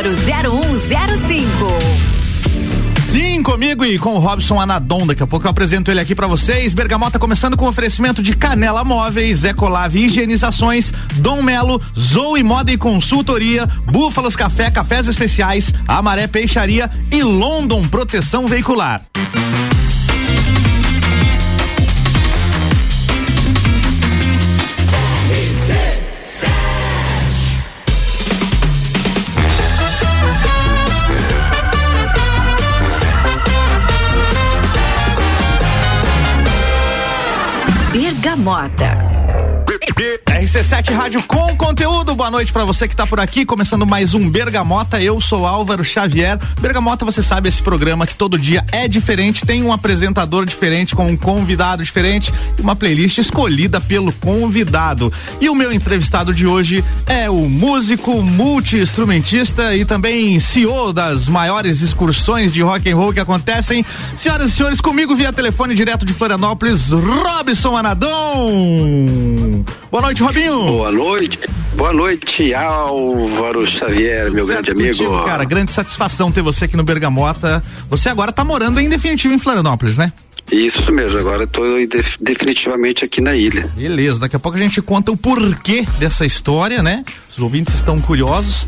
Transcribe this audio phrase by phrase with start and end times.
[0.00, 1.40] número 0105.
[3.10, 5.06] Sim, comigo e com o Robson Anadon.
[5.06, 6.72] Daqui a pouco eu apresento ele aqui para vocês.
[6.72, 13.66] Bergamota começando com oferecimento de Canela Móveis, Ecolave Higienizações, Dom Melo, Zoe Moda e Consultoria,
[13.84, 19.02] Búfalos Café, Cafés Especiais, Amaré Peixaria e London Proteção Veicular.
[38.40, 38.99] Bergamota.
[39.80, 42.14] RC7 Rádio com conteúdo.
[42.14, 45.00] Boa noite para você que tá por aqui, começando mais um Bergamota.
[45.00, 46.38] Eu sou Álvaro Xavier.
[46.60, 51.06] Bergamota, você sabe esse programa que todo dia é diferente, tem um apresentador diferente, com
[51.06, 55.10] um convidado diferente e uma playlist escolhida pelo convidado.
[55.40, 61.80] E o meu entrevistado de hoje é o músico, multi-instrumentista e também CEO das maiores
[61.80, 63.84] excursões de rock and roll que acontecem.
[64.16, 69.64] Senhoras e senhores, comigo via telefone direto de Florianópolis, Robson Anadon.
[69.90, 70.54] Boa noite, Robinho.
[70.66, 71.38] Boa noite.
[71.74, 75.04] Boa noite, Álvaro Xavier, meu certo grande amigo.
[75.04, 77.62] Contigo, cara, grande satisfação ter você aqui no Bergamota.
[77.88, 80.12] Você agora está morando em definitivo em Florianópolis, né?
[80.50, 81.64] Isso mesmo, agora estou
[82.20, 83.70] definitivamente aqui na ilha.
[83.76, 87.04] Beleza, daqui a pouco a gente conta o porquê dessa história, né?
[87.30, 88.66] Os ouvintes estão curiosos.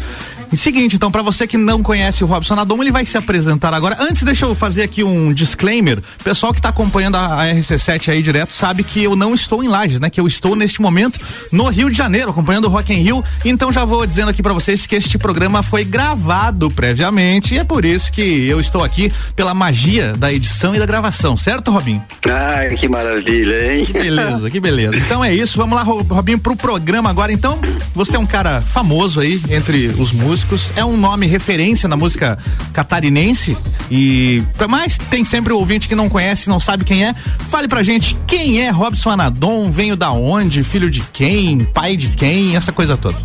[0.52, 3.72] E seguinte, então, para você que não conhece o Robson Adom, ele vai se apresentar
[3.72, 3.96] agora.
[3.98, 5.98] Antes, deixa eu fazer aqui um disclaimer.
[6.22, 9.68] Pessoal que está acompanhando a, a, RC7 aí direto sabe que eu não estou em
[9.68, 10.10] Lages, né?
[10.10, 11.18] Que eu estou neste momento
[11.50, 13.24] no Rio de Janeiro, acompanhando o Rock in Rio.
[13.46, 17.64] Então já vou dizendo aqui para vocês que este programa foi gravado previamente e é
[17.64, 22.04] por isso que eu estou aqui pela magia da edição e da gravação, certo, Robinho?
[22.28, 23.86] Ai, que maravilha, hein?
[23.86, 24.96] Que beleza, que beleza.
[24.98, 27.32] Então é isso, vamos lá, Robinho, pro programa agora.
[27.32, 27.58] Então,
[27.94, 31.96] você é um cara famoso aí entre os músicos músicos, é um nome referência na
[31.96, 32.38] música
[32.72, 33.56] catarinense
[33.90, 37.14] e mas tem sempre o ouvinte que não conhece, não sabe quem é.
[37.50, 42.08] Fale pra gente quem é Robson Anadon, venho da onde, filho de quem, pai de
[42.08, 43.16] quem, essa coisa toda.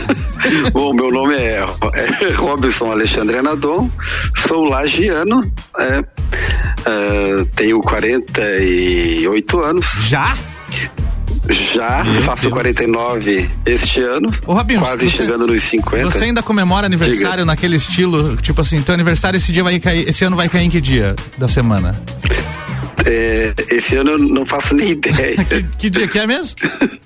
[0.72, 1.64] Bom, meu nome é,
[1.94, 3.90] é, Robson Alexandre Anadon,
[4.36, 6.04] sou lagiano, é,
[6.84, 9.86] é, tenho 48 anos.
[10.08, 10.36] Já?
[11.50, 12.54] Já, Meu faço Deus.
[12.54, 14.32] 49 este ano.
[14.46, 16.10] Ô, Rabinho, quase você, chegando nos 50.
[16.10, 17.44] Você ainda comemora aniversário Diga.
[17.44, 20.70] naquele estilo, tipo assim, teu aniversário esse dia vai cair, esse ano vai cair em
[20.70, 21.94] que dia da semana?
[23.06, 25.36] É, esse ano eu não faço nem ideia.
[25.44, 26.54] que, que, dia que é mesmo?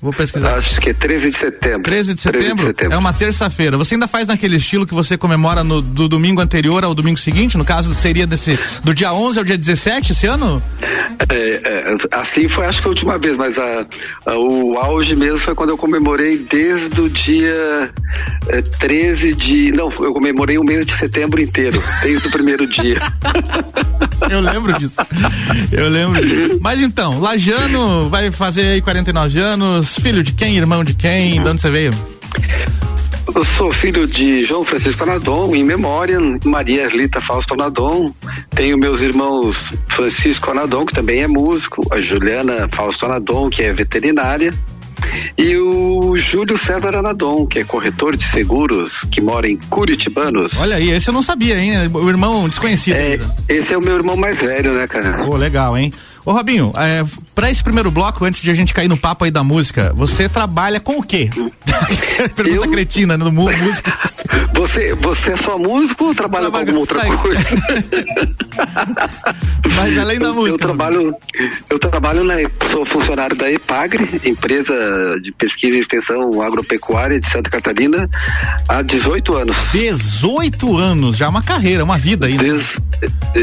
[0.01, 0.57] Vou pesquisar.
[0.57, 1.83] Acho que é 13 de setembro.
[1.83, 2.41] 13 de setembro?
[2.41, 2.95] 13 de setembro.
[2.95, 3.77] É uma terça-feira.
[3.77, 7.57] Você ainda faz naquele estilo que você comemora no, do domingo anterior ao domingo seguinte?
[7.57, 10.63] No caso, seria desse do dia 11 ao dia 17 esse ano?
[11.29, 13.87] É, é, assim foi acho que a última vez, mas a,
[14.27, 17.91] a, o auge mesmo foi quando eu comemorei desde o dia
[18.49, 19.73] é, 13 de.
[19.73, 23.01] Não, eu comemorei o mês de setembro inteiro, desde o primeiro dia.
[24.31, 24.97] eu lembro disso.
[25.73, 26.21] Eu lembro.
[26.61, 31.49] Mas então, Lajano vai fazer aí 49 anos, filho de quem, irmão de quem, de
[31.49, 31.93] onde você veio?
[33.35, 38.15] Eu sou filho de João Francisco Anadon, em memória, Maria Erlita Fausto Anadon.
[38.51, 43.73] Tenho meus irmãos Francisco Anadon, que também é músico, a Juliana Fausto Anadon, que é
[43.73, 44.53] veterinária,
[45.37, 50.53] e o Júlio César Anadon, que é corretor de seguros, que mora em Curitibanos.
[50.59, 51.73] Olha aí, esse eu não sabia, hein?
[51.93, 52.95] O irmão desconhecido.
[52.95, 55.25] É, esse é o meu irmão mais velho, né, cara?
[55.25, 55.93] Pô, legal, hein?
[56.25, 57.05] Ô Robinho, é,
[57.35, 60.27] para esse primeiro bloco, antes de a gente cair no papo aí da música, você
[60.29, 61.29] trabalha com o quê?
[62.35, 62.71] Pergunta eu...
[62.71, 63.25] cretina, né?
[63.25, 63.65] Do músico.
[64.55, 67.45] Você, você é só músico ou trabalha com alguma outra coisa?
[69.77, 70.55] Mas além da eu, música.
[70.55, 71.15] Eu trabalho,
[71.69, 72.35] eu trabalho na,
[72.71, 74.75] sou funcionário da EPAGRE, empresa
[75.21, 78.09] de pesquisa e extensão agropecuária de Santa Catarina,
[78.69, 79.57] há 18 anos.
[79.73, 82.35] 18 anos, já é uma carreira, uma vida aí.
[82.35, 82.45] Né?
[82.45, 82.81] Des,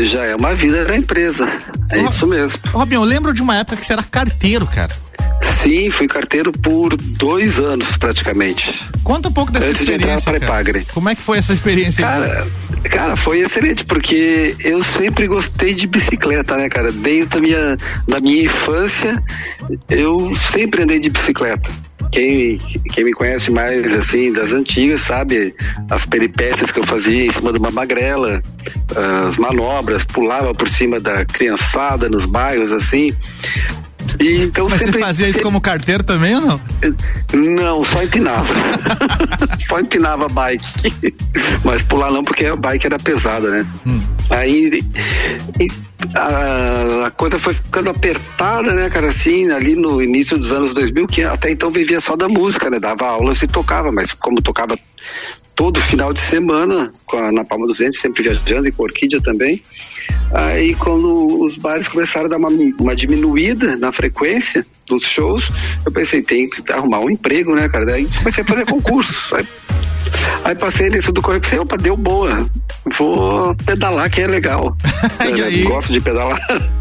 [0.09, 1.48] já é uma vida na empresa.
[1.90, 2.59] É isso mesmo.
[2.74, 4.94] Robinho, eu lembro de uma época que você era carteiro, cara.
[5.42, 8.84] Sim, fui carteiro por dois anos praticamente.
[9.04, 10.07] Conta um pouco dessa Antes experiência.
[10.07, 10.86] De entrar para Epagre.
[10.94, 12.04] Como é que foi essa experiência?
[12.04, 12.48] Cara,
[12.90, 16.92] cara, foi excelente, porque eu sempre gostei de bicicleta, né, cara?
[16.92, 19.22] Desde a minha, da minha infância,
[19.90, 21.69] eu sempre andei de bicicleta.
[22.12, 22.58] Quem,
[22.94, 25.56] quem me conhece mais assim das antigas sabe
[25.90, 28.44] as peripécias que eu fazia em cima de uma magrela,
[29.25, 33.16] as manobras, pulava por cima da criançada nos bairros assim.
[34.19, 36.62] E, então Mas sempre, você fazia isso como carteiro também ou não?
[37.34, 38.54] Não, só empinava.
[39.68, 41.16] só empinava bike.
[41.64, 43.66] Mas pular não, porque a bike era pesada, né?
[43.86, 44.02] Hum.
[44.30, 44.84] Aí
[46.15, 51.07] a, a, coisa foi ficando apertada, né, cara, assim, ali no início dos anos 2000,
[51.07, 54.77] que até então vivia só da música, né, dava aulas e tocava, mas como tocava
[55.56, 59.62] todo final de semana a, na Palma dos Dentes, sempre viajando e com Orquídea também,
[60.33, 62.50] aí quando os bares começaram a dar uma,
[62.80, 65.51] uma diminuída na frequência dos shows,
[65.86, 69.45] eu pensei, tem que arrumar um emprego, né, cara, daí comecei a fazer concursos, aí
[70.44, 72.50] Aí passei nisso do correio e pensei, opa, deu boa.
[72.98, 74.75] Vou pedalar que é legal.
[75.21, 75.63] e aí?
[75.63, 76.39] Gosto de pedalar.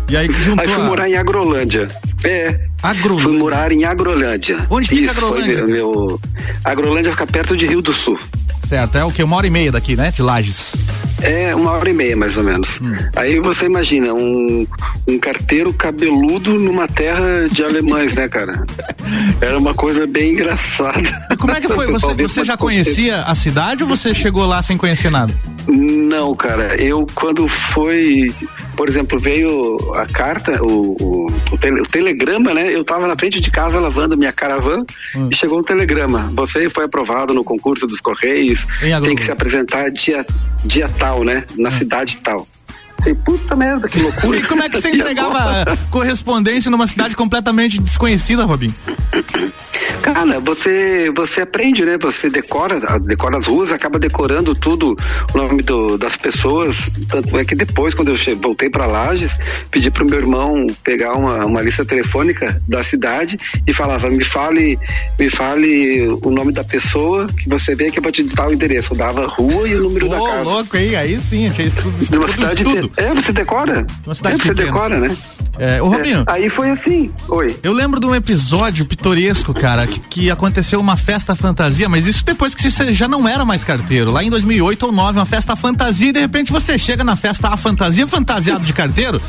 [0.09, 0.29] E aí,
[0.59, 1.89] aí fui morar em Agrolândia.
[2.25, 2.69] É.
[2.83, 3.25] Agrolândia.
[3.25, 4.67] Fui morar em Agrolândia.
[4.71, 5.59] Onde fica Isso, Agrolândia?
[5.59, 6.21] Foi meu,
[6.65, 8.19] Agrolândia fica perto de Rio do Sul.
[8.67, 9.23] Certo, é o que?
[9.23, 10.11] Uma hora e meia daqui, né?
[10.11, 10.75] De Lages.
[11.23, 12.81] É, uma hora e meia, mais ou menos.
[12.81, 12.97] Hum.
[13.15, 14.67] Aí você imagina, um,
[15.07, 18.65] um carteiro cabeludo numa terra de alemães, né, cara?
[19.41, 21.03] Era uma coisa bem engraçada.
[21.39, 21.87] Como é que foi?
[21.89, 25.35] Você, você já conhecia a cidade ou você chegou lá sem conhecer nada?
[25.67, 26.77] Não, cara.
[26.77, 28.33] Eu, quando foi
[28.81, 32.75] por exemplo, veio a carta, o, o, o, tele, o, telegrama, né?
[32.75, 35.29] Eu tava na frente de casa lavando minha caravana hum.
[35.31, 36.33] e chegou um telegrama.
[36.35, 38.67] Você foi aprovado no concurso dos Correios,
[39.05, 40.25] tem que se apresentar dia,
[40.65, 41.45] dia tal, né?
[41.59, 41.73] Na hum.
[41.73, 42.49] cidade tal.
[42.99, 44.39] Assim, puta merda, que loucura.
[44.39, 48.73] E como é que você entregava correspondência numa cidade completamente desconhecida, Robin?
[50.03, 51.99] Cara, você você aprende, né?
[52.01, 54.97] Você decora, decora as ruas, acaba decorando tudo,
[55.33, 56.91] o nome do, das pessoas.
[57.09, 59.39] Tanto é que depois, quando eu cheguei, voltei para Lages,
[59.71, 64.79] pedi pro meu irmão pegar uma, uma lista telefônica da cidade e falava: me fale,
[65.19, 68.53] me fale o nome da pessoa que você vê que eu vou te digitar o
[68.53, 68.93] endereço.
[68.93, 70.51] Eu dava rua e o número Pô, da casa.
[70.51, 70.97] louco, hein?
[70.97, 72.93] Aí sim, tinha estudo, de uma cidade estudo.
[72.97, 73.87] É, você decora.
[74.05, 75.17] Uma cidade é, você decora, né?
[75.59, 76.21] É, ô Robinho.
[76.21, 77.13] É, aí foi assim.
[77.29, 77.55] Oi.
[77.63, 82.25] Eu lembro de um episódio pitoresco, cara, que, que, aconteceu uma festa fantasia, mas isso
[82.25, 84.11] depois que você já não era mais carteiro.
[84.11, 87.49] Lá em 2008 ou 2009, uma festa fantasia e de repente você chega na festa
[87.49, 89.21] a fantasia fantasiado de carteiro.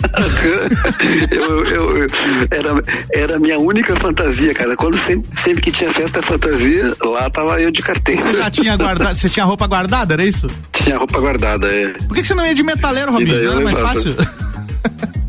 [1.30, 2.08] eu, eu, eu,
[2.50, 2.84] era,
[3.14, 4.76] era a minha única fantasia, cara.
[4.76, 8.22] Quando sempre, sempre que tinha festa fantasia, lá tava eu de carteiro.
[8.22, 10.46] Você já tinha guardado, você tinha roupa guardada, era isso?
[10.72, 11.88] Tinha roupa guardada, é.
[11.88, 13.44] Por que, que você não ia de metaleiro, Robinho?
[13.44, 14.14] Não era mais fácil?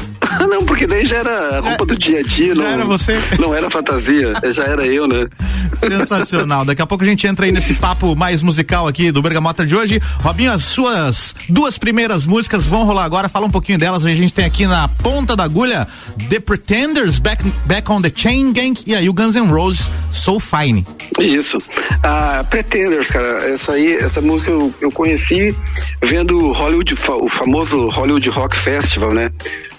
[0.82, 2.56] porque daí já era roupa é, do dia a dia.
[2.56, 3.16] Não, era você?
[3.38, 5.28] Não era fantasia, já era eu, né?
[5.76, 6.66] Sensacional.
[6.66, 9.76] Daqui a pouco a gente entra aí nesse papo mais musical aqui do Bergamota de
[9.76, 10.02] hoje.
[10.22, 13.30] Robinho, as suas duas primeiras músicas vão rolar agora.
[13.30, 14.04] Fala um pouquinho delas.
[14.04, 15.88] A gente tem aqui na ponta da agulha
[16.30, 20.40] The Pretenders, Back, Back on the Chain Gang e aí o Guns N' Roses, So
[20.40, 20.84] Fine.
[21.20, 21.60] Isso.
[22.02, 25.56] Ah, Pretenders, cara, essa aí, essa música eu, eu conheci
[26.02, 29.32] vendo Hollywood, o famoso Hollywood Rock Festival, né?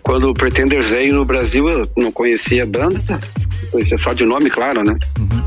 [0.02, 3.00] Quando o Pretenders veio no Brasil, eu não conhecia a banda,
[3.70, 4.96] conhecia só de nome, claro, né?
[5.19, 5.44] Uhum.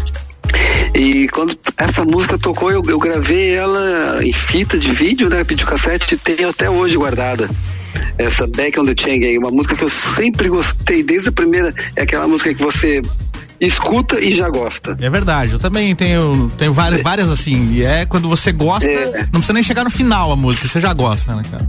[0.95, 5.43] E quando essa música tocou, eu, eu gravei ela em fita de vídeo, né?
[5.43, 7.49] Videocassete, e tenho até hoje guardada
[8.17, 11.73] essa Back on the Chain Gang, uma música que eu sempre gostei, desde a primeira,
[11.95, 13.01] é aquela música que você
[13.59, 14.97] escuta e já gosta.
[15.01, 19.23] É verdade, eu também tenho, tenho várias, várias assim, e é quando você gosta, é.
[19.25, 21.67] não precisa nem chegar no final a música, você já gosta, né, cara?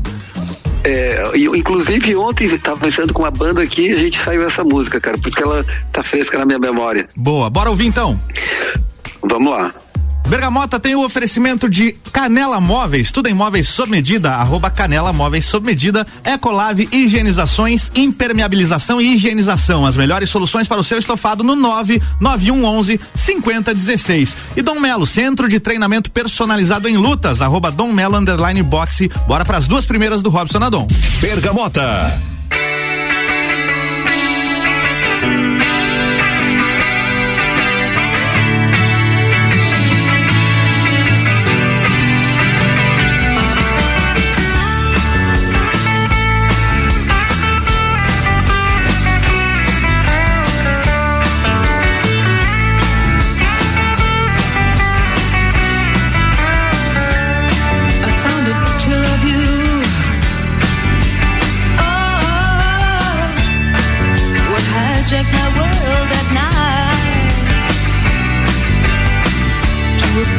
[0.87, 5.19] É, inclusive ontem estava pensando com uma banda aqui a gente saiu essa música, cara,
[5.19, 7.09] porque ela tá fresca na minha memória.
[7.17, 8.21] Boa, bora ouvir então.
[9.21, 9.75] Vamos lá.
[10.29, 15.45] Bergamota tem o oferecimento de Canela Móveis, tudo em móveis sob medida, arroba Canela Móveis
[15.45, 21.55] sob medida, Ecolave Higienizações, Impermeabilização e Higienização, as melhores soluções para o seu estofado no
[21.55, 24.37] nove nove um onze cinquenta dezesseis.
[24.57, 29.45] E Dom Melo, centro de treinamento personalizado em lutas, arroba Dom Melo underline boxe, bora
[29.45, 30.89] para as duas primeiras do Robson Adon.
[31.21, 32.36] Bergamota.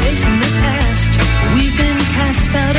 [0.07, 1.19] In the past.
[1.53, 2.76] We've been cast out.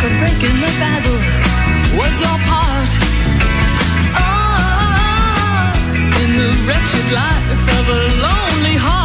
[0.00, 1.20] for breaking the battle
[1.98, 2.92] was your part.
[4.16, 5.72] Oh,
[6.22, 8.99] in the wretched life of a lonely heart.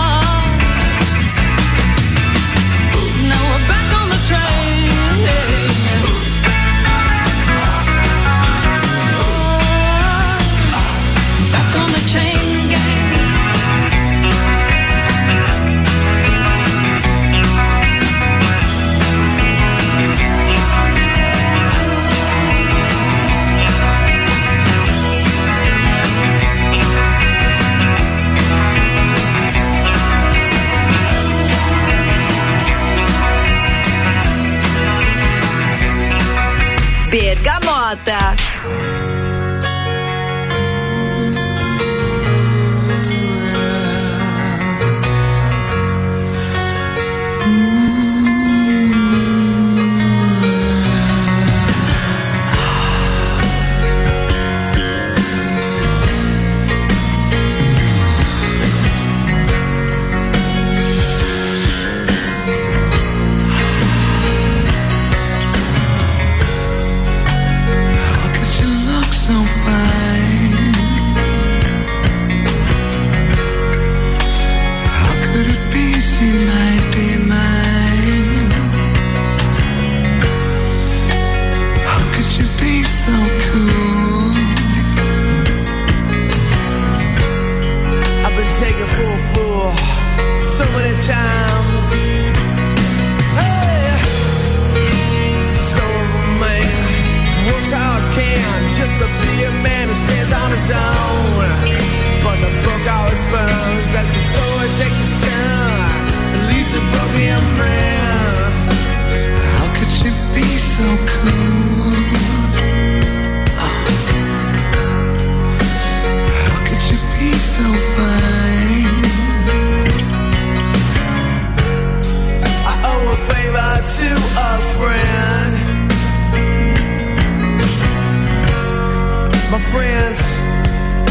[129.75, 130.17] friends,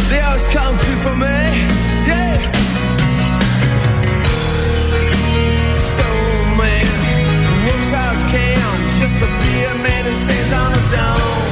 [0.08, 1.38] they always come through for me.
[2.08, 2.36] Yeah.
[5.90, 6.94] Stone man,
[7.66, 11.43] works house cam, just to be a man who stands on his own.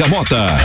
[0.00, 0.56] Bergamota.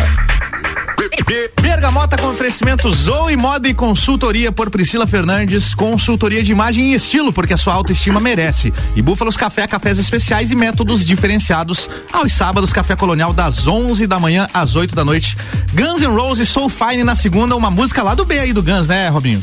[1.62, 7.34] Bergamota com oferecimento Zoe Moda e Consultoria por Priscila Fernandes, consultoria de imagem e estilo,
[7.34, 8.74] porque a sua autoestima merece.
[8.96, 11.90] E Búfalos Café, cafés especiais e métodos diferenciados.
[12.14, 15.36] Aos sábados, café colonial das 11 da manhã às 8 da noite.
[15.74, 18.88] Guns N' Roses Soul Fine na segunda, uma música lá do B aí do Guns,
[18.88, 19.42] né, Robinho?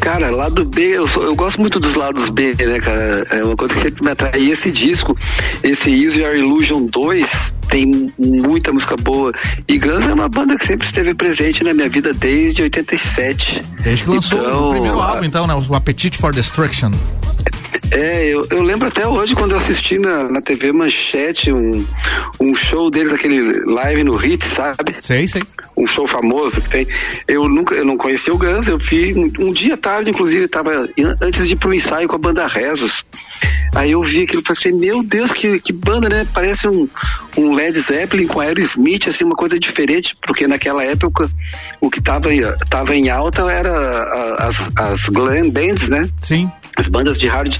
[0.00, 3.26] Cara, lado B, eu, sou- eu gosto muito dos lados B, né, cara?
[3.30, 4.32] É uma coisa que sempre me atrai.
[4.40, 5.16] E esse disco,
[5.62, 9.32] esse Use Your Illusion 2, tem muita música boa.
[9.68, 13.62] E Guns é uma banda que sempre esteve presente na minha vida desde 87.
[13.82, 15.54] Desde que lançou Então, o primeiro álbum, então, né?
[15.68, 16.90] O Appetite for Destruction.
[17.90, 21.84] É, eu, eu lembro até hoje quando eu assisti na, na TV Manchete um,
[22.38, 24.94] um show deles, aquele live no Hit, sabe?
[25.00, 25.42] Sei, sei.
[25.76, 26.86] um show famoso que tem.
[27.26, 30.88] Eu nunca, eu não conhecia o Guns, eu vi um, um dia tarde, inclusive, estava
[31.20, 33.04] antes de ir pro ensaio com a banda Rezos.
[33.74, 36.26] Aí eu vi aquilo e falei assim, meu Deus, que, que banda, né?
[36.34, 36.88] Parece um,
[37.36, 41.30] um Led Zeppelin com Aerosmith, assim, uma coisa diferente, porque naquela época
[41.80, 46.08] o que tava, em- tava em alta era as, as glam bands, né?
[46.22, 46.50] Sim.
[46.76, 47.56] As bandas de hard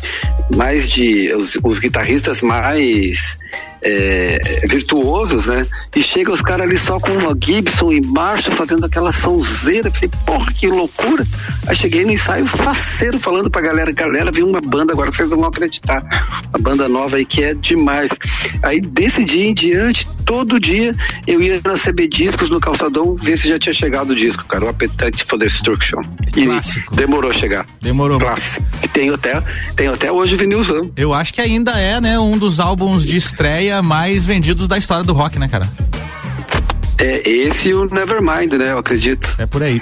[0.56, 3.38] mais de os, os guitarristas mais
[3.82, 4.38] é,
[4.68, 5.66] virtuosos, né?
[5.94, 10.10] E chega os caras ali só com uma Gibson e Marshall fazendo aquela sonzeira, falei,
[10.26, 11.26] porra, que loucura.
[11.66, 15.30] Aí cheguei no ensaio faceiro falando pra galera, galera, vi uma banda agora que vocês
[15.30, 16.04] não vão acreditar.
[16.50, 18.10] Uma banda nova aí que é demais.
[18.62, 20.94] Aí desse dia em diante, todo dia
[21.26, 24.64] eu ia na CB Discos no calçadão ver se já tinha chegado o disco, cara,
[24.64, 26.02] o Appetite for Destruction.
[26.36, 26.94] E Clássico.
[26.94, 27.66] demorou a chegar.
[27.80, 28.18] Demorou.
[28.18, 28.64] Clássico.
[28.82, 29.42] E tem até,
[29.76, 30.90] tem até hoje vinilzão.
[30.96, 35.04] Eu acho que ainda é, né, um dos álbuns de estreia mais vendidos da história
[35.04, 35.68] do rock, né, cara?
[36.98, 38.72] É esse e o Nevermind, né?
[38.72, 39.34] Eu acredito.
[39.38, 39.80] É por aí.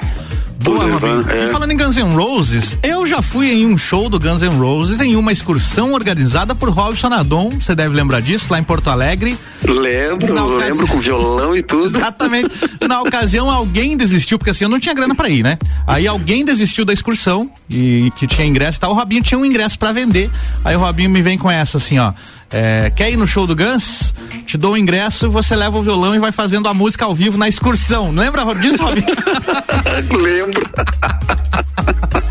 [0.60, 0.84] Boa.
[0.86, 1.46] Nirvana, é.
[1.46, 4.48] E falando em Guns N' Roses, eu já fui em um show do Guns N'
[4.58, 8.90] Roses em uma excursão organizada por Robson Adon, você deve lembrar disso, lá em Porto
[8.90, 9.36] Alegre.
[9.62, 11.86] Lembro, Na ocasião- lembro com violão e tudo.
[11.96, 12.50] Exatamente.
[12.86, 15.58] Na ocasião, alguém desistiu, porque assim, eu não tinha grana pra ir, né?
[15.86, 18.90] Aí alguém desistiu da excursão e que tinha ingresso e tal.
[18.90, 20.28] O Robinho tinha um ingresso pra vender.
[20.64, 22.12] Aí o Robinho me vem com essa assim, ó.
[22.52, 24.14] É, quer ir no show do Guns?
[24.46, 27.36] Te dou o ingresso, você leva o violão e vai fazendo a música ao vivo
[27.36, 28.10] na excursão.
[28.10, 29.06] Lembra disso, Robinho?
[30.22, 30.68] lembro.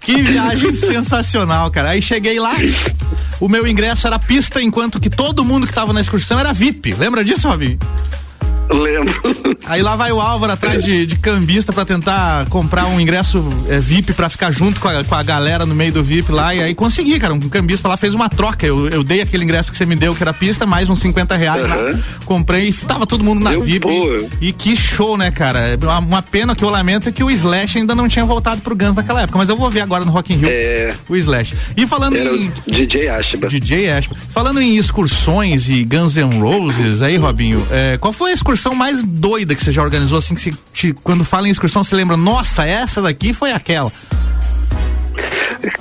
[0.00, 1.90] Que viagem sensacional, cara.
[1.90, 2.54] Aí cheguei lá,
[3.40, 6.94] o meu ingresso era pista, enquanto que todo mundo que tava na excursão era VIP.
[6.94, 7.78] Lembra disso, Robinho?
[8.70, 9.58] Lembro.
[9.66, 13.78] Aí lá vai o Álvaro atrás de, de cambista pra tentar comprar um ingresso é,
[13.78, 16.54] VIP pra ficar junto com a, com a galera no meio do VIP lá.
[16.54, 17.34] E aí consegui, cara.
[17.34, 18.66] Um cambista lá fez uma troca.
[18.66, 21.36] Eu, eu dei aquele ingresso que você me deu, que era pista, mais uns 50
[21.36, 21.76] reais lá.
[21.76, 22.02] Aham.
[22.24, 23.80] Comprei e tava todo mundo na Deu VIP.
[23.86, 24.26] boa.
[24.40, 25.78] E que show, né, cara?
[25.82, 28.76] Uma, uma pena que eu lamento é que o Slash ainda não tinha voltado pro
[28.76, 29.38] Guns naquela época.
[29.38, 30.94] Mas eu vou ver agora no Rock in Rio É.
[31.08, 31.54] o Slash.
[31.76, 32.52] E falando Era em.
[32.66, 33.48] DJ Ashba.
[33.48, 34.16] DJ Ashba.
[34.32, 39.02] Falando em excursões e Guns N' Roses, aí, Robinho, é, qual foi a excursão mais
[39.02, 42.16] doida que você já organizou, assim, que você, te- quando fala em excursão, você lembra,
[42.16, 43.90] nossa, essa daqui foi aquela.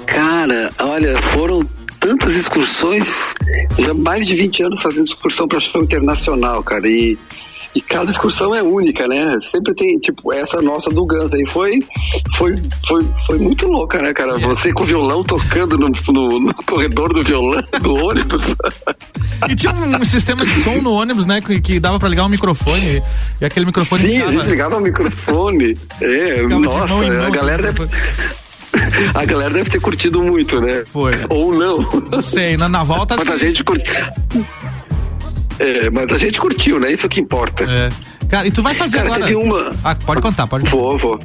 [0.06, 1.68] Cara, olha, foram
[2.00, 3.08] tantas excursões,
[3.78, 7.18] já mais de 20 anos fazendo excursão para show internacional, cara, e,
[7.76, 9.38] e cada excursão é única, né?
[9.40, 11.80] Sempre tem, tipo, essa nossa do Guns aí foi,
[12.36, 12.54] foi,
[12.88, 14.38] foi, foi muito louca, né, cara?
[14.40, 18.56] Você com o violão tocando no, no, no corredor do violão, do ônibus.
[19.50, 22.30] E tinha um, sistema de som no ônibus, né, que, que dava pra ligar um
[22.30, 23.04] microfone,
[23.40, 25.78] e, aquele microfone Sim, a ficava- gente ligava o microfone.
[26.02, 27.88] É, Ficava nossa, mão mão, a galera deve.
[29.14, 30.84] A galera deve ter curtido muito, né?
[30.92, 31.14] Foi.
[31.30, 31.78] Ou não.
[32.12, 33.16] Não sei, na, na volta...
[33.16, 33.94] Mas a gente curtiu.
[35.60, 36.92] É, mas a gente curtiu, né?
[36.92, 37.64] Isso que importa.
[37.64, 37.90] É.
[38.30, 39.26] Cara, e tu vai fazer Cara, agora...
[39.26, 39.74] teve uma.
[39.84, 40.78] Ah, pode contar, pode contar.
[40.78, 41.20] Vou, vou.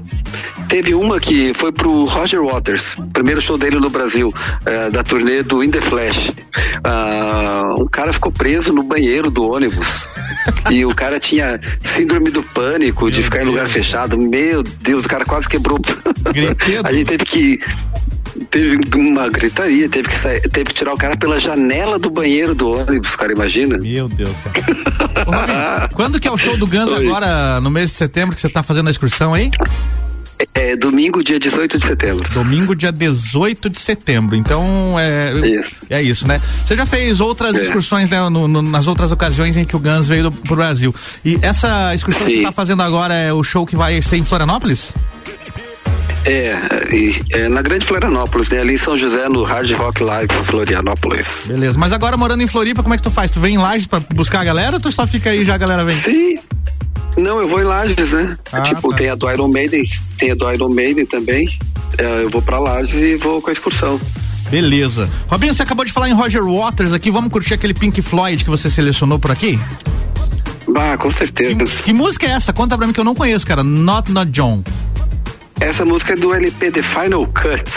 [0.69, 4.33] Teve uma que foi pro Roger Waters, primeiro show dele no Brasil,
[4.65, 6.33] eh, da turnê do In The Flash.
[6.85, 10.07] Ah, um cara ficou preso no banheiro do ônibus.
[10.71, 13.73] e o cara tinha síndrome do pânico, de Meu ficar em lugar Deus.
[13.73, 14.17] fechado.
[14.17, 15.79] Meu Deus, o cara quase quebrou.
[16.85, 17.61] A gente teve que.
[18.53, 22.55] Teve uma gritaria, teve que, sair, teve que tirar o cara pela janela do banheiro
[22.55, 23.79] do ônibus, cara, imagina?
[23.79, 25.27] Meu Deus, cara.
[25.27, 27.07] Ô, Robinho, quando que é o show do Guns Oi.
[27.07, 29.51] agora, no mês de setembro, que você tá fazendo a excursão aí?
[30.55, 32.29] É domingo, dia 18 de setembro.
[32.31, 34.37] Domingo, dia 18 de setembro.
[34.37, 35.73] Então, é Isso.
[35.89, 36.41] é isso, né?
[36.67, 37.63] Você já fez outras É.
[37.63, 38.21] excursões, né?
[38.29, 40.95] no- no- nas outras ocasiões em que o Guns veio do, pro Brasil.
[41.25, 42.39] E essa excursão que Sim.
[42.41, 44.93] você tá fazendo agora é o show que vai ser em Florianópolis?
[46.25, 46.55] É,
[47.33, 48.61] é na Grande Florianópolis, né?
[48.61, 51.47] Ali em São José, no Hard Rock Live Florianópolis.
[51.49, 51.77] Beleza.
[51.79, 53.31] Mas agora morando em Floripa, como é que tu faz?
[53.31, 55.55] Tu vem em Lages pra buscar a galera ou tu só fica aí e já
[55.55, 55.97] a galera vem?
[55.97, 56.37] Sim.
[57.17, 58.39] Não, eu vou em Lages, né?
[58.53, 58.97] Ah, tipo, tá.
[58.97, 59.83] tem a do Iron Maiden,
[60.17, 61.49] tem a do Iron Maiden também.
[61.99, 64.01] É, eu vou pra Lages e vou com a excursão.
[64.49, 65.09] Beleza.
[65.29, 67.11] Robinho, você acabou de falar em Roger Waters aqui.
[67.11, 69.59] Vamos curtir aquele Pink Floyd que você selecionou por aqui?
[70.77, 71.83] Ah, com Que, certeza.
[71.83, 72.53] que música é essa?
[72.53, 73.63] Conta pra mim que eu não conheço, cara.
[73.65, 74.63] Not Not John.
[75.63, 77.71] Essa música é do LP The Final Cut.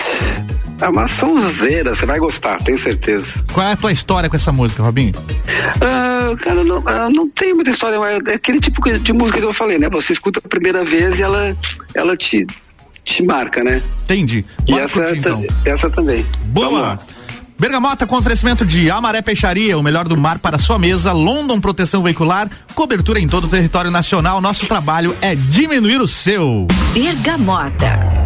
[0.82, 3.44] É uma sonzeira, você vai gostar, tenho certeza.
[3.54, 5.14] Qual é a tua história com essa música, Robinho?
[5.80, 7.96] Ah, cara, não, não tem muita história,
[8.28, 9.88] é aquele tipo de música que eu falei, né?
[9.92, 11.56] Você escuta a primeira vez e ela,
[11.94, 12.48] ela te,
[13.04, 13.84] te marca, né?
[14.06, 14.44] Entendi.
[14.68, 15.46] E essa, curtir, então.
[15.64, 16.26] essa também.
[16.48, 17.00] Boa!
[17.58, 22.04] Bergamota com oferecimento de Amaré Peixaria, o melhor do mar para sua mesa, London Proteção
[22.04, 24.42] Veicular, cobertura em todo o território nacional.
[24.42, 26.68] Nosso trabalho é diminuir o seu.
[26.94, 28.25] Bergamota.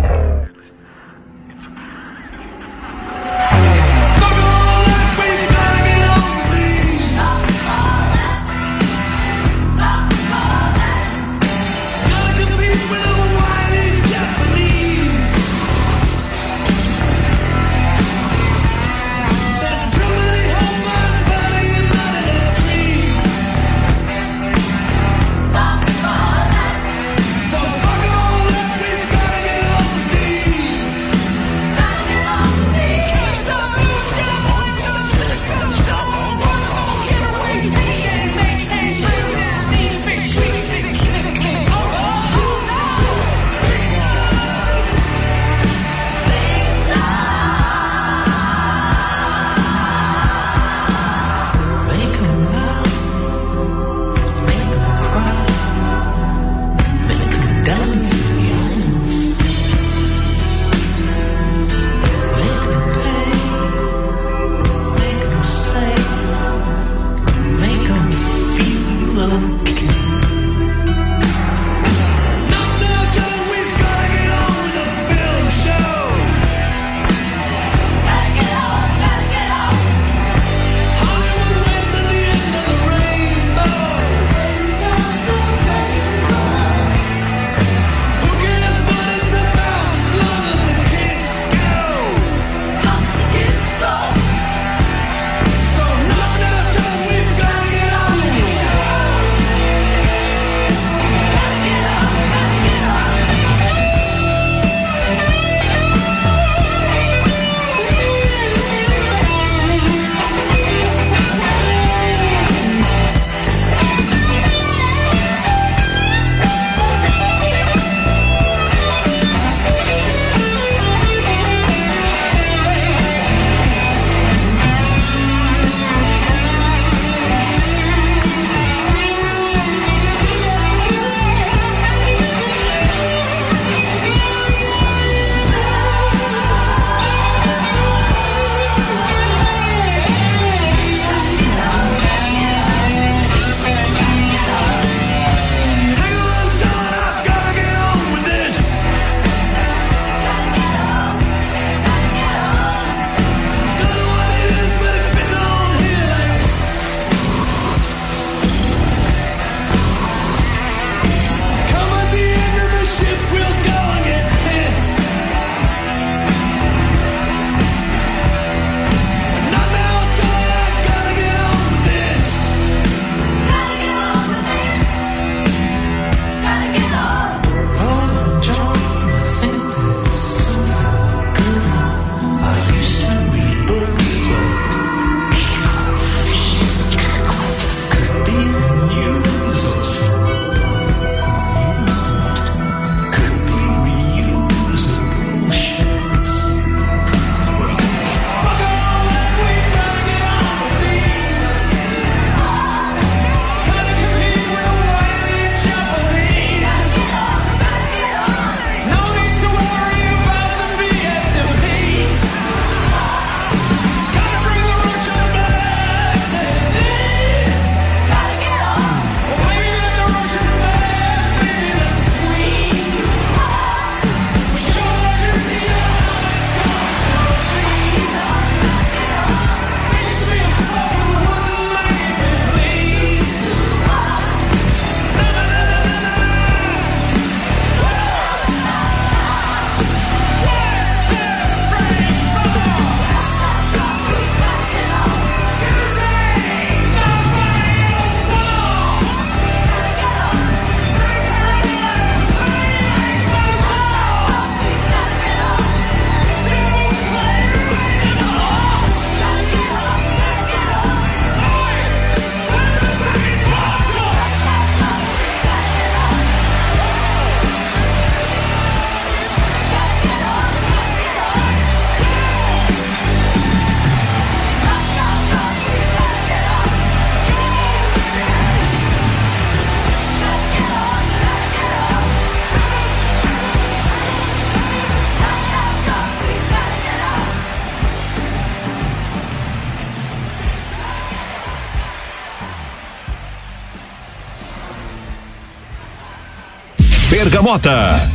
[297.50, 298.12] Bergamota.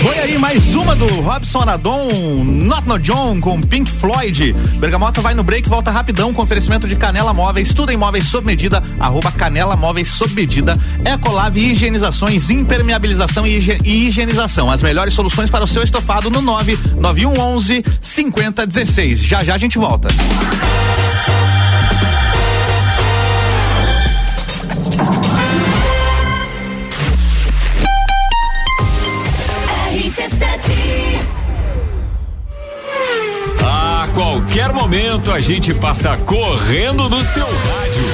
[0.00, 2.08] Foi aí mais uma do Robson Adon,
[2.44, 4.52] Not No John com Pink Floyd.
[4.78, 8.46] Bergamota vai no break, volta rapidão com oferecimento de Canela Móveis, tudo em móveis sob
[8.46, 14.70] medida, arroba Canela Móveis sob medida, Ecolave Higienizações, impermeabilização e hige- e higienização.
[14.70, 19.18] As melhores soluções para o seu estofado no 99111 5016.
[19.18, 20.08] Já já a gente volta.
[34.60, 38.04] Qualquer momento a gente passa correndo no seu rádio.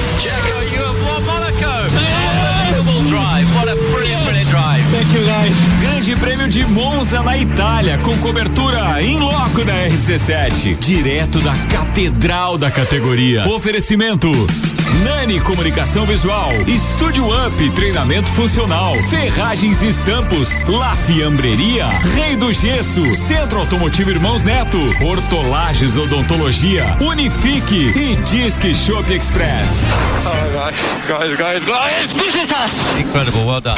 [6.07, 12.57] Grande Prêmio de Monza na Itália, com cobertura em loco da RC7, direto da Catedral
[12.57, 13.45] da categoria.
[13.49, 14.31] Oferecimento.
[15.03, 23.03] Nani Comunicação Visual, Estúdio Up, treinamento funcional, Ferragens e Estampos, La Fiambreria, Rei do Gesso,
[23.13, 29.67] Centro Automotivo Irmãos Neto, Hortolagens Odontologia, Unifique e Disque Shop Express.
[32.97, 33.77] Incredible, well done.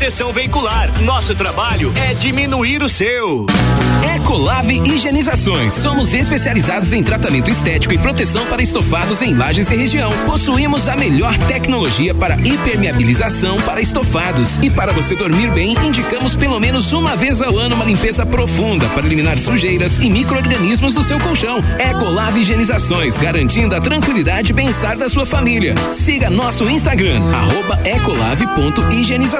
[0.00, 1.02] Proteção Veicular.
[1.02, 3.46] Nosso trabalho é diminuir o seu.
[4.14, 5.72] Ecolave Higienizações.
[5.72, 10.12] Somos especializados em tratamento estético e proteção para estofados em lajes e região.
[10.26, 14.58] Possuímos a melhor tecnologia para impermeabilização para estofados.
[14.58, 18.86] E para você dormir bem, indicamos pelo menos uma vez ao ano uma limpeza profunda
[18.90, 21.58] para eliminar sujeiras e micro-organismos do seu colchão.
[21.78, 25.74] Ecolave Higienizações, garantindo a tranquilidade e bem-estar da sua família.
[25.92, 29.39] Siga nosso Instagram, arroba ecolave.higienizações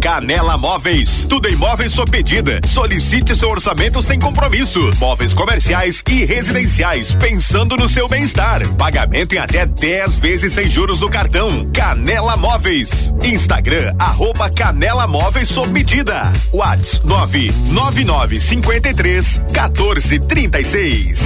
[0.00, 2.58] Canela Móveis, tudo em móveis sob medida.
[2.66, 4.80] Solicite seu orçamento sem compromisso.
[4.98, 8.66] Móveis comerciais e residenciais, pensando no seu bem-estar.
[8.76, 11.70] Pagamento em até 10 vezes sem juros no cartão.
[11.72, 13.12] Canela Móveis.
[13.22, 16.32] Instagram, arroba Canela Móveis sob medida.
[16.50, 21.20] Whats 99953 1436.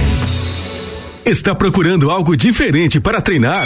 [1.25, 3.65] Está procurando algo diferente para treinar?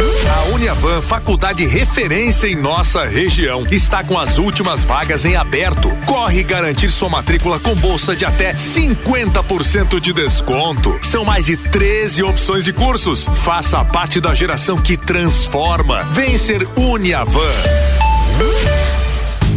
[0.00, 5.90] A Uniavan, faculdade referência em nossa região, está com as últimas vagas em aberto.
[6.06, 10.96] Corre garantir sua matrícula com bolsa de até 50% de desconto.
[11.02, 13.26] São mais de 13 opções de cursos.
[13.42, 16.04] Faça parte da geração que transforma.
[16.12, 17.52] Vem ser Uniavan.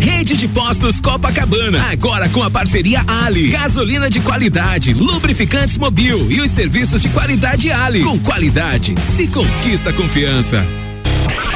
[0.02, 3.50] Rede de Postos Copacabana, agora com a parceria Ali.
[3.50, 8.04] Gasolina de qualidade, lubrificantes mobil e os serviços de qualidade Ali.
[8.04, 10.66] Com qualidade, se conquista confiança.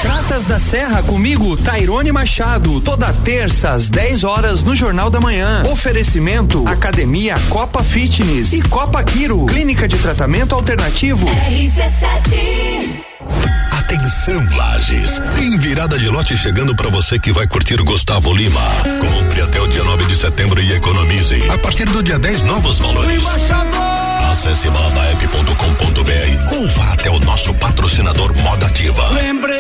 [0.02, 5.22] Pra Festas da Serra comigo, Tairone Machado, toda terça às 10 horas no Jornal da
[5.22, 5.62] Manhã.
[5.72, 11.28] Oferecimento Academia Copa Fitness e Copa Quiro, Clínica de Tratamento Alternativo.
[13.86, 15.22] Atenção, Lages.
[15.36, 18.60] Tem virada de lote chegando para você que vai curtir Gustavo Lima.
[19.00, 21.38] Compre até o dia 9 de setembro e economize.
[21.52, 23.24] A partir do dia 10, novos valores.
[24.32, 29.08] Acesse baladaep.com.br ou vá até o nosso patrocinador Moda Ativa.
[29.10, 29.60] Lembrei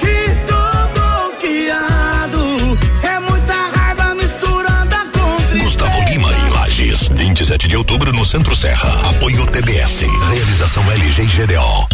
[0.00, 2.76] que tô bloqueado.
[3.04, 7.08] É muita raiva misturada com Gustavo Lima em Lages.
[7.08, 9.10] 27 de outubro no Centro Serra.
[9.10, 10.00] Apoio TBS.
[10.32, 11.91] Realização LG e GDO.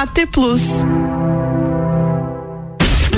[0.00, 0.62] AT Plus.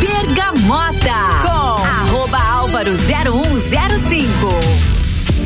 [0.00, 4.91] Bergamota com arroba álvaro 0105.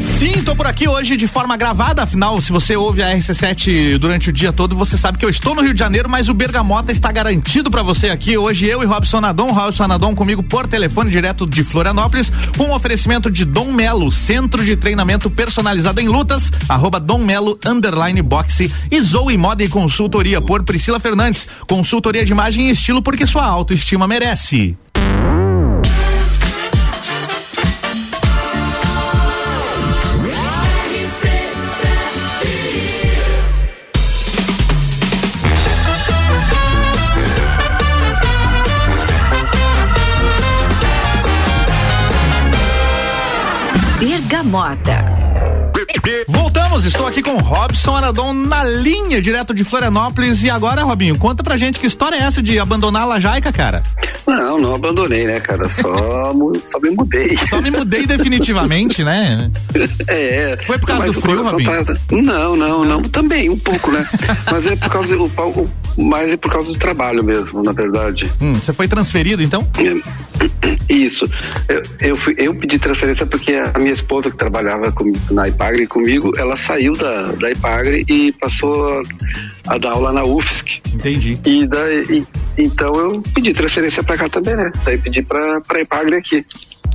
[0.05, 4.31] Sim, tô por aqui hoje de forma gravada, afinal, se você ouve a RC7 durante
[4.31, 6.91] o dia todo, você sabe que eu estou no Rio de Janeiro, mas o Bergamota
[6.91, 8.37] está garantido para você aqui.
[8.39, 12.73] Hoje eu e Robson Nadon, Robson Nadon comigo por telefone direto de Florianópolis, com um
[12.73, 18.73] oferecimento de Dom Melo, centro de treinamento personalizado em lutas, arroba Dom Melo, underline boxe
[18.91, 23.45] e Zoe Moda e Consultoria por Priscila Fernandes, consultoria de imagem e estilo porque sua
[23.45, 24.77] autoestima merece.
[44.57, 45.27] Bergamota.
[46.29, 50.42] Voltamos, estou aqui com Robson Aradon na linha, direto de Florianópolis.
[50.42, 53.83] E agora, Robinho, conta pra gente que história é essa de abandonar a Lajaica, cara?
[54.27, 55.69] Não, não abandonei, né, cara?
[55.69, 56.33] Só,
[56.64, 57.37] só me mudei.
[57.49, 59.51] Só me mudei definitivamente, né?
[60.09, 60.57] É.
[60.64, 61.85] Foi por causa do frio, Robinho?
[61.85, 63.03] tá- Não, não, não.
[63.03, 64.07] Também, um pouco, né?
[64.51, 65.25] mas é por causa do.
[65.25, 68.31] o- Mas é por causa do trabalho mesmo, na verdade.
[68.41, 69.67] Hum, você foi transferido, então?
[70.89, 71.27] Isso.
[71.69, 75.87] Eu, eu, fui- eu pedi transferência porque a minha esposa que trabalhava comigo, na Ipagre
[75.87, 79.03] comigo, ela saiu da, da Ipagre e passou
[79.67, 80.81] a, a dar aula na UFSC.
[80.93, 81.39] Entendi.
[81.45, 84.71] E daí, e- então eu pedi transferência pra cá também, né?
[84.85, 86.44] Daí pedi pra, pra Ipagre aqui.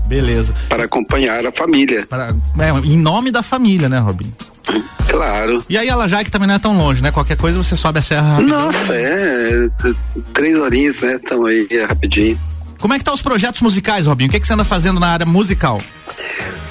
[0.07, 0.53] Beleza.
[0.69, 2.05] Para acompanhar a família.
[2.07, 4.33] Para, é, em nome da família, né, Robinho?
[5.09, 5.63] Claro.
[5.69, 7.11] E aí a Lajaica também não é tão longe, né?
[7.11, 8.57] Qualquer coisa você sobe a serra rapidinho.
[8.57, 9.69] Nossa, é.
[10.33, 11.15] Três horinhas, né?
[11.15, 12.39] Estão aí é, rapidinho.
[12.79, 14.29] Como é que tá os projetos musicais, Robinho?
[14.29, 15.79] O que, que você anda fazendo na área musical?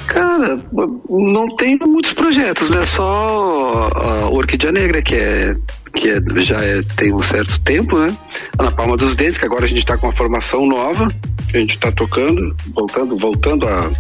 [0.09, 0.61] Cara,
[1.09, 2.85] não tem muitos projetos, né?
[2.85, 5.55] Só a Orquídea Negra, que é
[5.95, 8.17] que é, já é, tem um certo tempo, né?
[8.59, 11.09] Na Palma dos Dentes, que agora a gente está com uma formação nova,
[11.51, 13.91] que a gente está tocando, voltando, voltando a,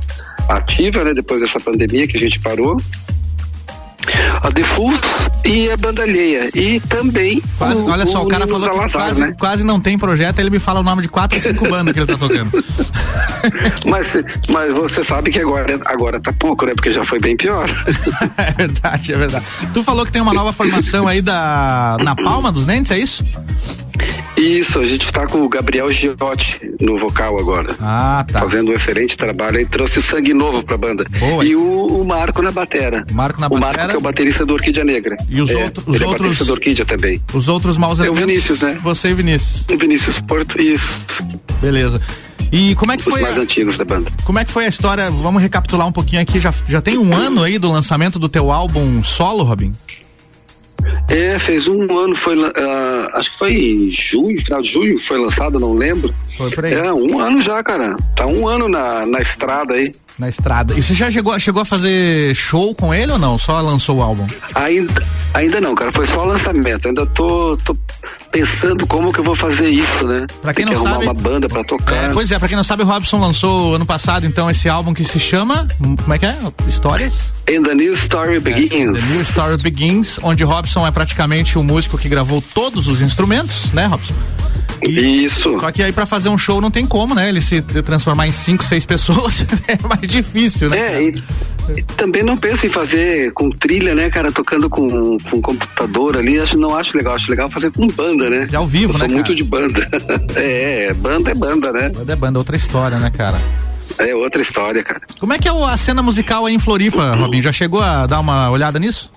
[0.48, 1.14] a ativa, né?
[1.14, 2.76] Depois dessa pandemia que a gente parou.
[4.42, 4.98] A Defus
[5.44, 6.50] e a Banda Alheia.
[6.54, 7.42] E também.
[7.58, 9.34] Quase, olha só, o cara Ninos falou que quase, né?
[9.38, 12.00] quase não tem projeto, ele me fala o nome de quatro ou cinco bandas que
[12.00, 12.50] ele tá tocando.
[13.86, 14.16] Mas,
[14.50, 16.72] mas você sabe que agora, agora tá pouco, né?
[16.74, 17.68] Porque já foi bem pior.
[18.36, 19.44] é verdade, é verdade.
[19.72, 23.24] Tu falou que tem uma nova formação aí da na palma dos dentes, é isso?
[24.36, 27.74] Isso, a gente tá com o Gabriel Giotti no vocal agora.
[27.80, 28.40] Ah, tá.
[28.40, 31.04] Fazendo um excelente trabalho e trouxe o sangue novo pra banda.
[31.18, 31.44] Boa.
[31.44, 33.04] E o, o Marco na batera.
[33.12, 33.88] Marco na o Marco batera.
[33.88, 35.16] que é o baterista do Orquídea Negra.
[35.28, 37.20] E os É, outros- os ele é outros- baterista do Orquídea também.
[37.34, 38.26] Os outros maus É o elementos.
[38.28, 38.78] Vinícius, né?
[38.82, 39.64] Você e Vinícius.
[39.70, 41.00] O Vinícius Porto, isso.
[41.60, 42.00] Beleza.
[42.52, 43.22] E como é que Os foi?
[43.22, 44.10] mais a- antigos da banda.
[44.24, 45.10] Como é que foi a história?
[45.10, 46.40] Vamos recapitular um pouquinho aqui.
[46.40, 49.72] Já, já tem um ano aí do lançamento do teu álbum solo, Robin?
[51.08, 55.18] É, fez um ano, foi, ah, acho que foi em junho, final de junho, foi
[55.18, 56.12] lançado, não lembro.
[56.36, 56.72] Foi por aí.
[56.74, 57.94] É, um ano já, cara.
[58.16, 59.94] Tá um ano na, na estrada aí.
[60.20, 60.74] Na estrada.
[60.78, 63.38] E você já chegou, chegou a fazer show com ele ou não?
[63.38, 64.26] Só lançou o álbum?
[64.54, 65.02] Ainda,
[65.32, 66.86] ainda não, cara, foi só o lançamento.
[66.88, 67.74] Ainda tô, tô
[68.30, 70.26] pensando como que eu vou fazer isso, né?
[70.42, 71.94] Pra quem Tem que não arrumar sabe- uma banda pra tocar.
[71.96, 74.92] É, pois é, pra quem não sabe, o Robson lançou ano passado, então, esse álbum
[74.92, 75.66] que se chama.
[75.80, 76.36] hum, Como é que é?
[76.68, 77.32] Histórias?
[77.48, 79.00] And the New Story Begins.
[79.00, 83.72] The New Story Begins, onde Robson é praticamente o músico que gravou todos os instrumentos,
[83.72, 84.12] né, Robson?
[84.82, 85.58] Isso.
[85.58, 87.28] Só que aí pra fazer um show não tem como, né?
[87.28, 90.78] Ele se transformar em cinco, seis pessoas é mais difícil, né?
[90.78, 91.22] É, e,
[91.76, 96.38] e também não penso em fazer com trilha, né, cara, tocando com, com computador ali,
[96.38, 98.48] acho, não acho legal, acho legal fazer com banda, né?
[98.50, 99.36] É ao vivo, eu né, sou muito cara?
[99.36, 99.88] de banda.
[100.36, 101.88] é, banda é banda, né?
[101.90, 103.40] Banda é banda, outra história, né, cara?
[103.98, 105.00] É outra história, cara.
[105.18, 107.42] Como é que é a cena musical aí em Floripa, Robin?
[107.42, 109.10] Já chegou a dar uma olhada nisso?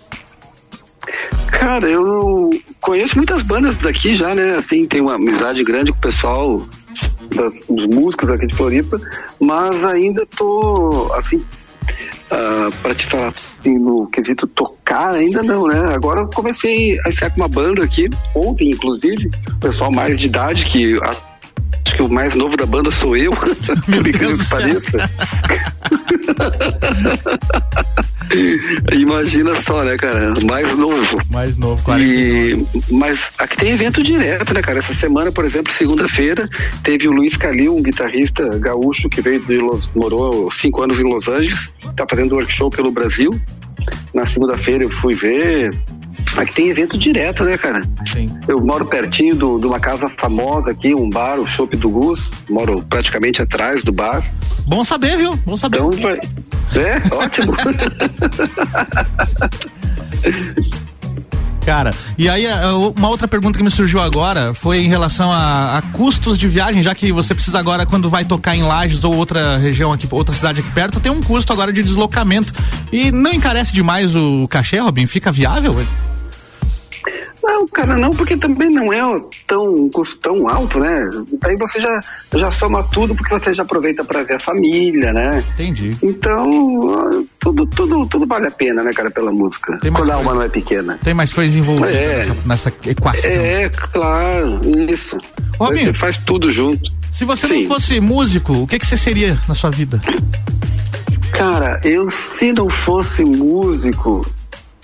[1.52, 2.50] Cara, eu
[2.82, 4.56] conheço muitas bandas daqui já, né?
[4.56, 6.62] Assim, tenho uma amizade grande com o pessoal
[7.36, 9.00] das- dos músicos aqui de Floripa,
[9.40, 11.44] mas ainda tô, assim,
[12.32, 15.94] ah, pra, pra te falar assim, no quesito tocar, ainda não, né?
[15.96, 19.30] Agora eu comecei a ensaiar com uma banda aqui, ontem, inclusive,
[19.62, 21.16] pessoal mais de idade, que a-
[21.86, 25.10] acho que o mais novo da banda sou eu, por incrível que pareça.
[28.94, 30.34] Imagina só, né, cara?
[30.46, 31.22] Mais novo.
[31.30, 34.80] Mais novo, E, mas aqui tem evento direto, né, cara?
[34.80, 36.48] Essa semana, por exemplo, segunda-feira,
[36.84, 41.04] teve o Luiz Calil, um guitarrista gaúcho que veio de Los, morou cinco anos em
[41.04, 43.40] Los Angeles, tá fazendo workshop pelo Brasil.
[44.14, 45.74] Na segunda-feira eu fui ver.
[46.36, 47.88] Aqui tem evento direto, né, cara?
[48.06, 48.30] Sim.
[48.48, 52.32] Eu moro pertinho do- de uma casa famosa aqui, um bar, o Chopp do Gus.
[52.50, 54.24] Moro praticamente atrás do bar.
[54.68, 55.36] Bom saber, viu?
[55.46, 55.78] Bom saber.
[55.78, 56.20] Então vai.
[56.76, 57.54] É, ótimo.
[61.66, 65.78] Cara, e aí a- uma outra pergunta que me surgiu agora foi em relação a,
[65.78, 69.16] a custos de viagem, já que você precisa agora, quando vai tocar em Lages ou
[69.16, 72.54] outra região aqui, outra cidade aqui perto, tem um custo agora de deslocamento.
[72.92, 75.06] E não encarece demais o cachê, Robin?
[75.08, 75.74] Fica viável?
[77.44, 79.02] Não, cara, não, porque também não é
[79.46, 81.10] tão um custo tão alto, né?
[81.42, 82.00] Daí você já,
[82.36, 85.44] já soma tudo porque você já aproveita para ver a família, né?
[85.54, 85.92] Entendi.
[86.02, 89.78] Então, tudo, tudo, tudo vale a pena, né, cara, pela música.
[89.80, 90.98] Tem mais Quando a alma não é pequena.
[91.04, 92.18] Tem mais coisas envolvidas É.
[92.26, 93.30] nessa, nessa equação.
[93.30, 95.18] É, claro, isso.
[95.60, 96.90] Robin, você faz tudo junto.
[97.12, 97.62] Se você Sim.
[97.64, 100.02] não fosse músico, o que, que você seria na sua vida?
[101.34, 104.26] Cara, eu se não fosse músico,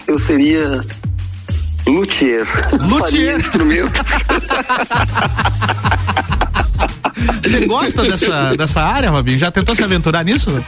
[0.07, 0.83] eu seria
[1.87, 2.45] luthier.
[2.45, 4.01] Faria instrumentos.
[7.43, 9.37] Você gosta dessa, dessa área, Robin?
[9.37, 10.63] Já tentou se aventurar nisso?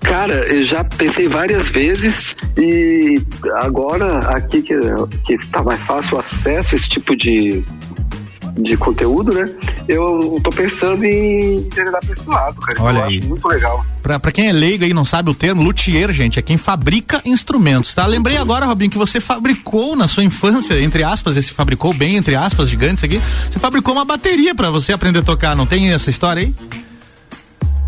[0.00, 3.22] Cara, eu já pensei várias vezes e
[3.62, 4.74] agora aqui que,
[5.24, 7.64] que tá mais fácil o acesso a esse tipo de,
[8.56, 9.50] de conteúdo, né?
[9.88, 12.82] Eu tô pensando em enveredar pra esse lado, cara.
[12.82, 13.18] Olha eu aí.
[13.18, 13.84] acho muito legal.
[14.02, 16.58] Pra, pra quem é leigo aí e não sabe o termo, luthier, gente, é quem
[16.58, 18.04] fabrica instrumentos, tá?
[18.04, 22.34] Lembrei agora, Robin, que você fabricou na sua infância, entre aspas, esse fabricou bem, entre
[22.34, 26.10] aspas, gigantes aqui, você fabricou uma bateria pra você aprender a tocar, não tem essa
[26.10, 26.54] história aí?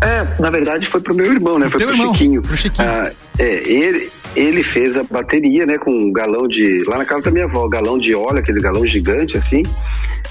[0.01, 1.69] É, na verdade foi pro meu irmão, né?
[1.69, 2.41] Foi pro irmão, Chiquinho.
[2.41, 2.87] pro Chiquinho.
[2.87, 6.83] Ah, é, ele, ele fez a bateria, né, com um galão de.
[6.87, 9.63] Lá na casa da minha avó, galão de óleo, aquele galão gigante assim,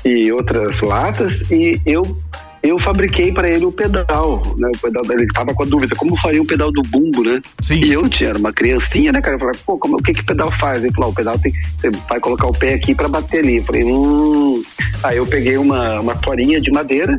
[0.05, 2.17] e outras latas, e eu.
[2.63, 4.71] Eu fabriquei para ele o pedal, né?
[4.75, 7.43] O pedal ele tava com a dúvida, como faria o pedal do bumbo, né?
[7.63, 7.75] Sim.
[7.75, 9.37] E eu tinha era uma criancinha, né, cara?
[9.37, 10.83] Eu falei, pô, como, o que que o pedal faz?
[10.83, 13.59] Ele falou, "Ah, o pedal tem, você vai colocar o pé aqui para bater ali.
[13.59, 14.65] Eu falei, hum.
[15.03, 17.19] Aí eu peguei uma, uma torinha de madeira,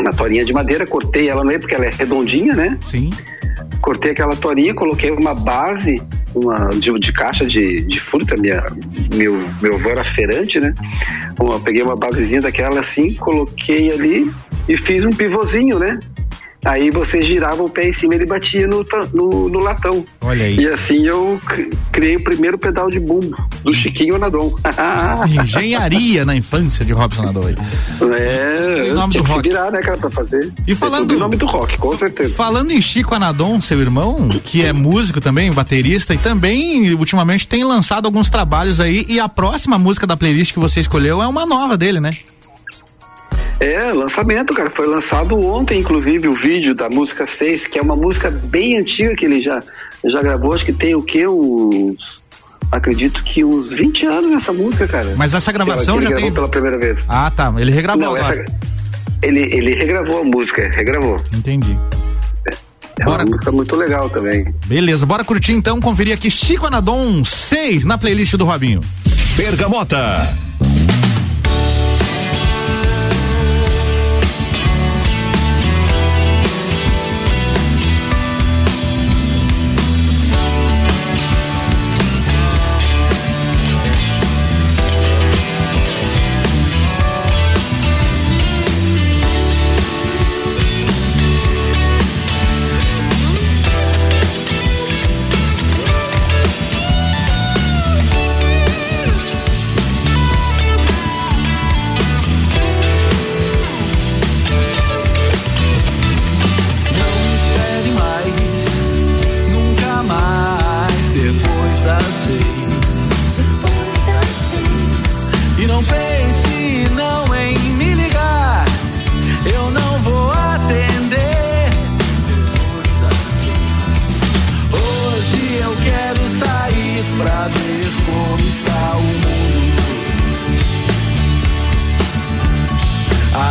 [0.00, 2.78] uma torinha de madeira, cortei ela no meio porque ela é redondinha, né?
[2.88, 3.10] Sim.
[3.82, 6.00] Cortei aquela torinha, coloquei uma base
[6.34, 8.64] uma, de, de caixa de, de fruta, minha,
[9.14, 10.74] meu, meu avô era feirante, né?
[11.38, 14.30] Uma, peguei uma basezinha daquela assim, coloquei ali
[14.68, 16.00] e fiz um pivôzinho, né?
[16.64, 20.04] Aí você girava o pé em cima e ele batia no, no, no latão.
[20.20, 20.56] Olha aí.
[20.60, 21.40] E assim eu
[21.90, 24.54] criei o primeiro pedal de bumbo do Chiquinho Onadon.
[25.42, 27.56] Engenharia na infância de Robson Adoi.
[28.16, 29.48] É, Em nome tinha do que se rock.
[29.48, 30.52] virar, né, cara, pra fazer.
[30.66, 32.34] E falando- Em nome do rock, com certeza.
[32.34, 37.64] Falando em Chico Anadon, seu irmão, que é músico também, baterista, e também ultimamente tem
[37.64, 41.44] lançado alguns trabalhos aí, e a próxima música da playlist que você escolheu é uma
[41.44, 42.10] nova dele, né?
[43.60, 44.68] É, lançamento, cara.
[44.70, 49.14] Foi lançado ontem, inclusive, o vídeo da música 6, que é uma música bem antiga
[49.14, 49.60] que ele já,
[50.04, 50.52] já gravou.
[50.52, 51.26] Acho que tem o quê?
[51.26, 52.20] Uns.
[52.72, 55.14] Acredito que uns 20 anos essa música, cara.
[55.16, 56.32] Mas essa gravação Que ele já gravou tem.
[56.32, 57.04] pela primeira vez.
[57.08, 57.52] Ah, tá.
[57.58, 58.42] Ele regravou Não, agora.
[58.42, 58.56] essa-
[59.22, 61.22] ele, ele regravou a música, regravou.
[61.34, 61.76] Entendi.
[62.98, 64.52] É uma música muito legal também.
[64.66, 68.80] Beleza, bora curtir então, conferir aqui Chico Anadon 6 na playlist do Robinho.
[69.36, 70.28] Bergamota.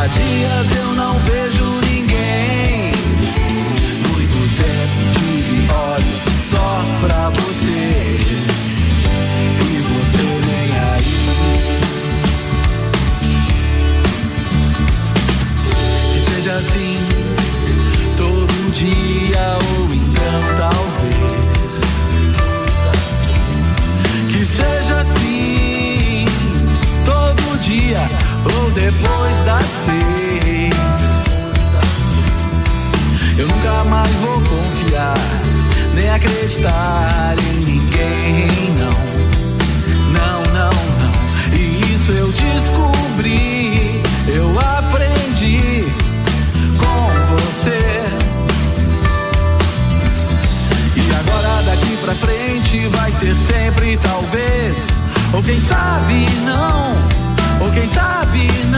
[0.07, 2.10] Dias eu não vejo ninguém.
[36.21, 38.47] acreditar em ninguém,
[38.77, 39.01] não.
[40.11, 41.57] Não, não, não.
[41.57, 45.85] E isso eu descobri, eu aprendi
[46.77, 48.05] com você.
[50.95, 54.75] E agora daqui pra frente vai ser sempre talvez,
[55.33, 58.70] ou quem sabe não, ou quem sabe não.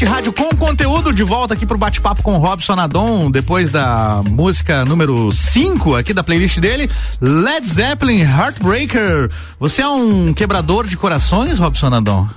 [0.00, 4.84] RC7 Rádio com conteúdo de volta aqui pro bate-papo com Robson Adon, depois da música
[4.84, 6.90] número 5 aqui da playlist dele,
[7.20, 9.30] Led Zeppelin Heartbreaker.
[9.58, 12.28] Você é um quebrador de corações, Robson Adon?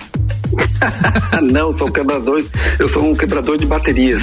[1.41, 2.43] Não, sou um quebrador,
[2.79, 4.21] eu sou um quebrador de baterias.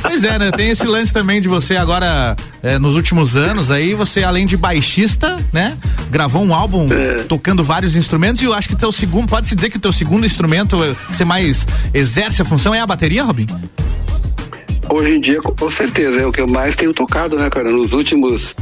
[0.00, 0.50] Pois é, né?
[0.50, 4.56] Tem esse lance também de você agora, é, nos últimos anos, aí você, além de
[4.56, 5.76] baixista, né?
[6.10, 7.22] Gravou um álbum É.
[7.24, 10.26] tocando vários instrumentos e eu acho que teu segundo, pode-se dizer que o teu segundo
[10.26, 13.46] instrumento eh, que você mais exerce a função é a bateria, Robin?
[14.90, 17.70] Hoje em dia, com certeza, é o que eu mais tenho tocado, né, cara?
[17.70, 18.54] Nos últimos,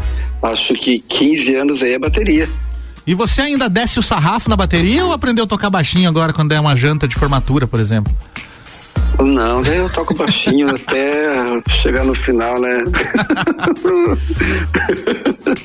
[0.42, 2.48] acho que 15 anos aí é bateria.
[3.06, 6.52] E você ainda desce o sarrafo na bateria ou aprendeu a tocar baixinho agora quando
[6.52, 8.12] é uma janta de formatura, por exemplo?
[9.22, 11.32] Não, daí eu toco baixinho até
[11.68, 12.78] chegar no final, né?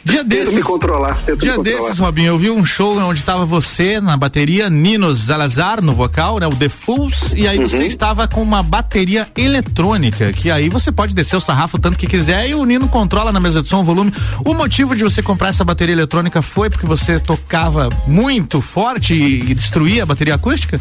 [0.03, 1.79] Dia Tento me controlar, tento Dia me controlar.
[1.81, 6.39] desses, Robinho, eu vi um show onde tava você na bateria, Nino Zalazar no vocal,
[6.39, 6.47] né?
[6.47, 7.69] O The Fools, e aí Uhum.
[7.69, 12.07] você estava com uma bateria eletrônica, que aí você pode descer o sarrafo tanto que
[12.07, 14.13] quiser e o Nino controla na mesa de som o volume.
[14.45, 19.51] O motivo de você comprar essa bateria eletrônica foi porque você tocava muito forte e,
[19.51, 20.79] e destruía a bateria acústica?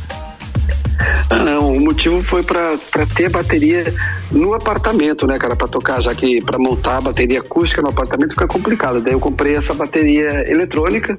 [1.30, 2.76] Ah, não, o motivo foi pra
[3.14, 3.92] ter bateria
[4.30, 8.30] no apartamento, né, cara, Pra tocar, já que pra montar a bateria acústica no apartamento
[8.32, 9.00] fica complicado.
[9.00, 11.16] Daí eu comprei essa bateria eletrônica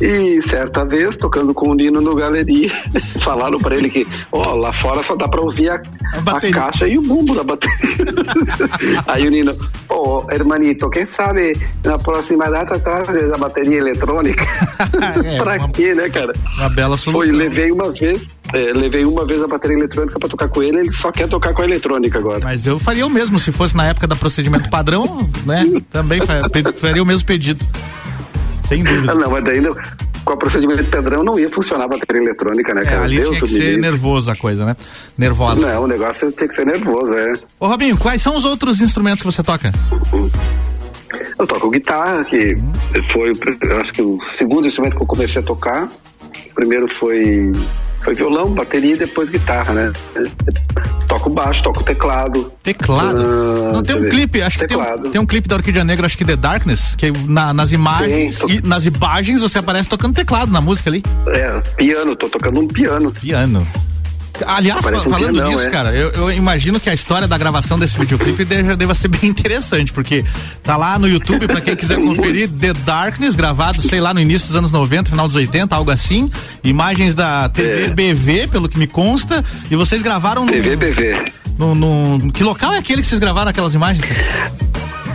[0.00, 2.70] e certa vez, tocando com o Nino no galeria,
[3.20, 5.82] falaram pra ele que, ó, lá fora só dá pra ouvir a,
[6.26, 7.76] a caixa e o bumbo da bateria.
[9.06, 9.56] Aí o Nino,
[9.88, 14.44] ô, hermanito, quem sabe na próxima data traz a bateria eletrônica?
[15.24, 16.32] É, pra uma- quê, né, cara?
[16.58, 17.12] Uma bela solução.
[17.28, 20.78] Foi, levei uma vez, é, levei uma vez a bateria eletrônica pra tocar com ele,
[20.80, 22.40] ele só quer tocar com a eletrônica agora.
[22.42, 25.64] Mas eu faria o mesmo, se fosse na época da procedimento padrão, né?
[25.90, 26.20] Também
[26.80, 27.64] faria o mesmo pedido.
[28.66, 29.12] Sem dúvida.
[29.12, 29.74] Ah, não, mas daí não-
[30.24, 33.04] com o procedimento padrão não ia funcionar a bateria eletrônica, né, É, cara?
[33.04, 34.76] ali Deus tinha que ser nervoso a coisa, né?
[35.16, 35.58] Nervosa.
[35.60, 37.32] Não, o negócio tinha que ser nervoso, é.
[37.58, 39.72] Ô Robinho, quais são os outros instrumentos que você toca?
[41.38, 42.58] Eu toco guitarra, que
[43.10, 45.84] foi, eu acho que o segundo instrumento que eu comecei a tocar.
[46.50, 47.52] O primeiro foi,
[48.02, 49.92] foi violão, bateria e depois guitarra, né?
[51.06, 52.52] Toco baixo, toco teclado.
[52.62, 53.22] Teclado?
[53.22, 54.10] Ah, Não tem um ver.
[54.10, 55.10] clipe, acho que tem um, Teclado.
[55.10, 58.60] tem um clipe da Orquídea Negra, acho que The Darkness, que na- nas imagens, Tem,
[58.62, 61.02] nas imagens você aparece tocando teclado na música ali.
[61.28, 63.10] É, piano, tô tocando um piano.
[63.12, 63.66] Piano.
[64.46, 65.70] Aliás, um falando pianão, nisso, é.
[65.70, 69.28] cara, eu, eu imagino que a história da gravação desse videoclipe deva, deva ser bem
[69.30, 70.24] interessante, porque
[70.62, 74.48] tá lá no YouTube, pra quem quiser conferir, The Darkness, gravado, sei lá, no início
[74.48, 76.30] dos anos 90, final dos 80, algo assim.
[76.62, 77.88] Imagens da TV É.
[77.90, 80.52] BV, pelo que me consta, e vocês gravaram no.
[80.52, 81.32] TV BV.
[81.58, 84.02] No, no- que local é aquele que vocês gravaram aquelas imagens?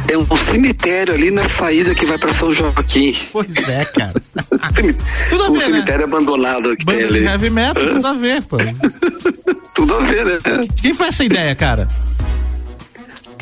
[0.10, 3.16] É um cemitério ali na saída que vai pra São Joaquim.
[3.32, 4.14] Pois é, cara.
[5.30, 5.66] Tudo a um ver, né?
[5.66, 7.20] cemitério abandonado que tem Banda ali.
[7.22, 8.58] de heavy metal, tudo a ver, pô.
[9.74, 10.38] Tudo a ver, né?
[10.82, 11.88] Quem foi essa ideia, cara?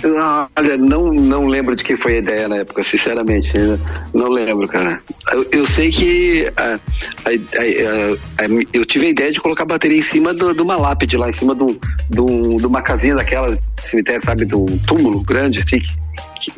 [0.03, 3.57] Olha, não, não lembro de quem foi a ideia na época, sinceramente.
[3.57, 3.79] né?
[4.13, 4.99] Não lembro, cara.
[5.31, 6.79] Eu, eu sei que a-
[7.25, 10.61] a- a- a- eu tive a ideia de colocar a bateria em cima do- de
[10.61, 11.77] uma lápide lá, em cima de, um-
[12.09, 15.79] de um- de uma casinha daquelas cemitério, sabe, de um túmulo grande, assim,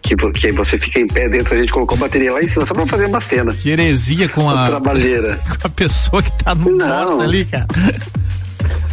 [0.02, 2.48] que, que, que você fica em pé dentro, a gente colocou a bateria lá em
[2.48, 3.54] cima, só pra fazer uma cena.
[3.54, 4.68] Que heresia com a.
[4.68, 5.40] Trabalheira.
[5.62, 7.68] Com a pessoa que tá no morto ali, cara.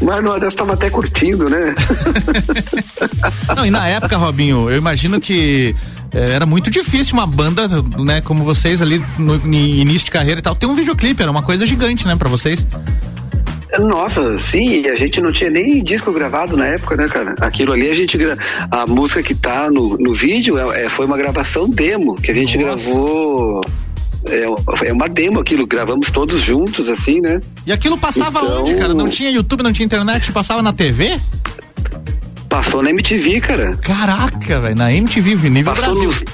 [0.01, 1.75] Mas dessas tava até curtindo, né?
[3.55, 5.75] Não, e na época, Robinho, eu imagino que
[6.13, 7.69] eh, era muito difícil uma banda,
[7.99, 11.43] né, como vocês ali no, início de carreira e tal, ter um videoclipe, era uma
[11.43, 12.67] coisa gigante, né, pra vocês.
[13.79, 17.37] Nossa, sim, a gente não tinha nem disco gravado na época, né, cara?
[17.41, 18.19] Aquilo ali a gente
[18.71, 22.35] a música que tá no, no vídeo é, é- foi uma gravação demo que a
[22.35, 23.61] gente gravou.
[24.27, 24.45] É,
[24.89, 27.41] é uma demo aquilo, gravamos todos juntos, assim, né?
[27.67, 28.93] E aquilo passava Então- onde, cara?
[28.95, 31.19] Não tinha YouTube, não tinha internet, passava na TV?
[32.49, 33.77] Passou na MTV, cara.
[33.79, 36.05] Caraca, velho, na MTV, nível Passou Brasil.
[36.11, 36.25] nos.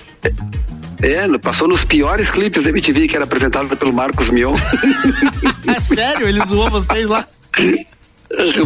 [1.03, 4.55] É, no- passou nos piores clipes da MTV que era apresentado pelo Marcos Mion.
[5.68, 7.26] É sério, ele zoou vocês lá.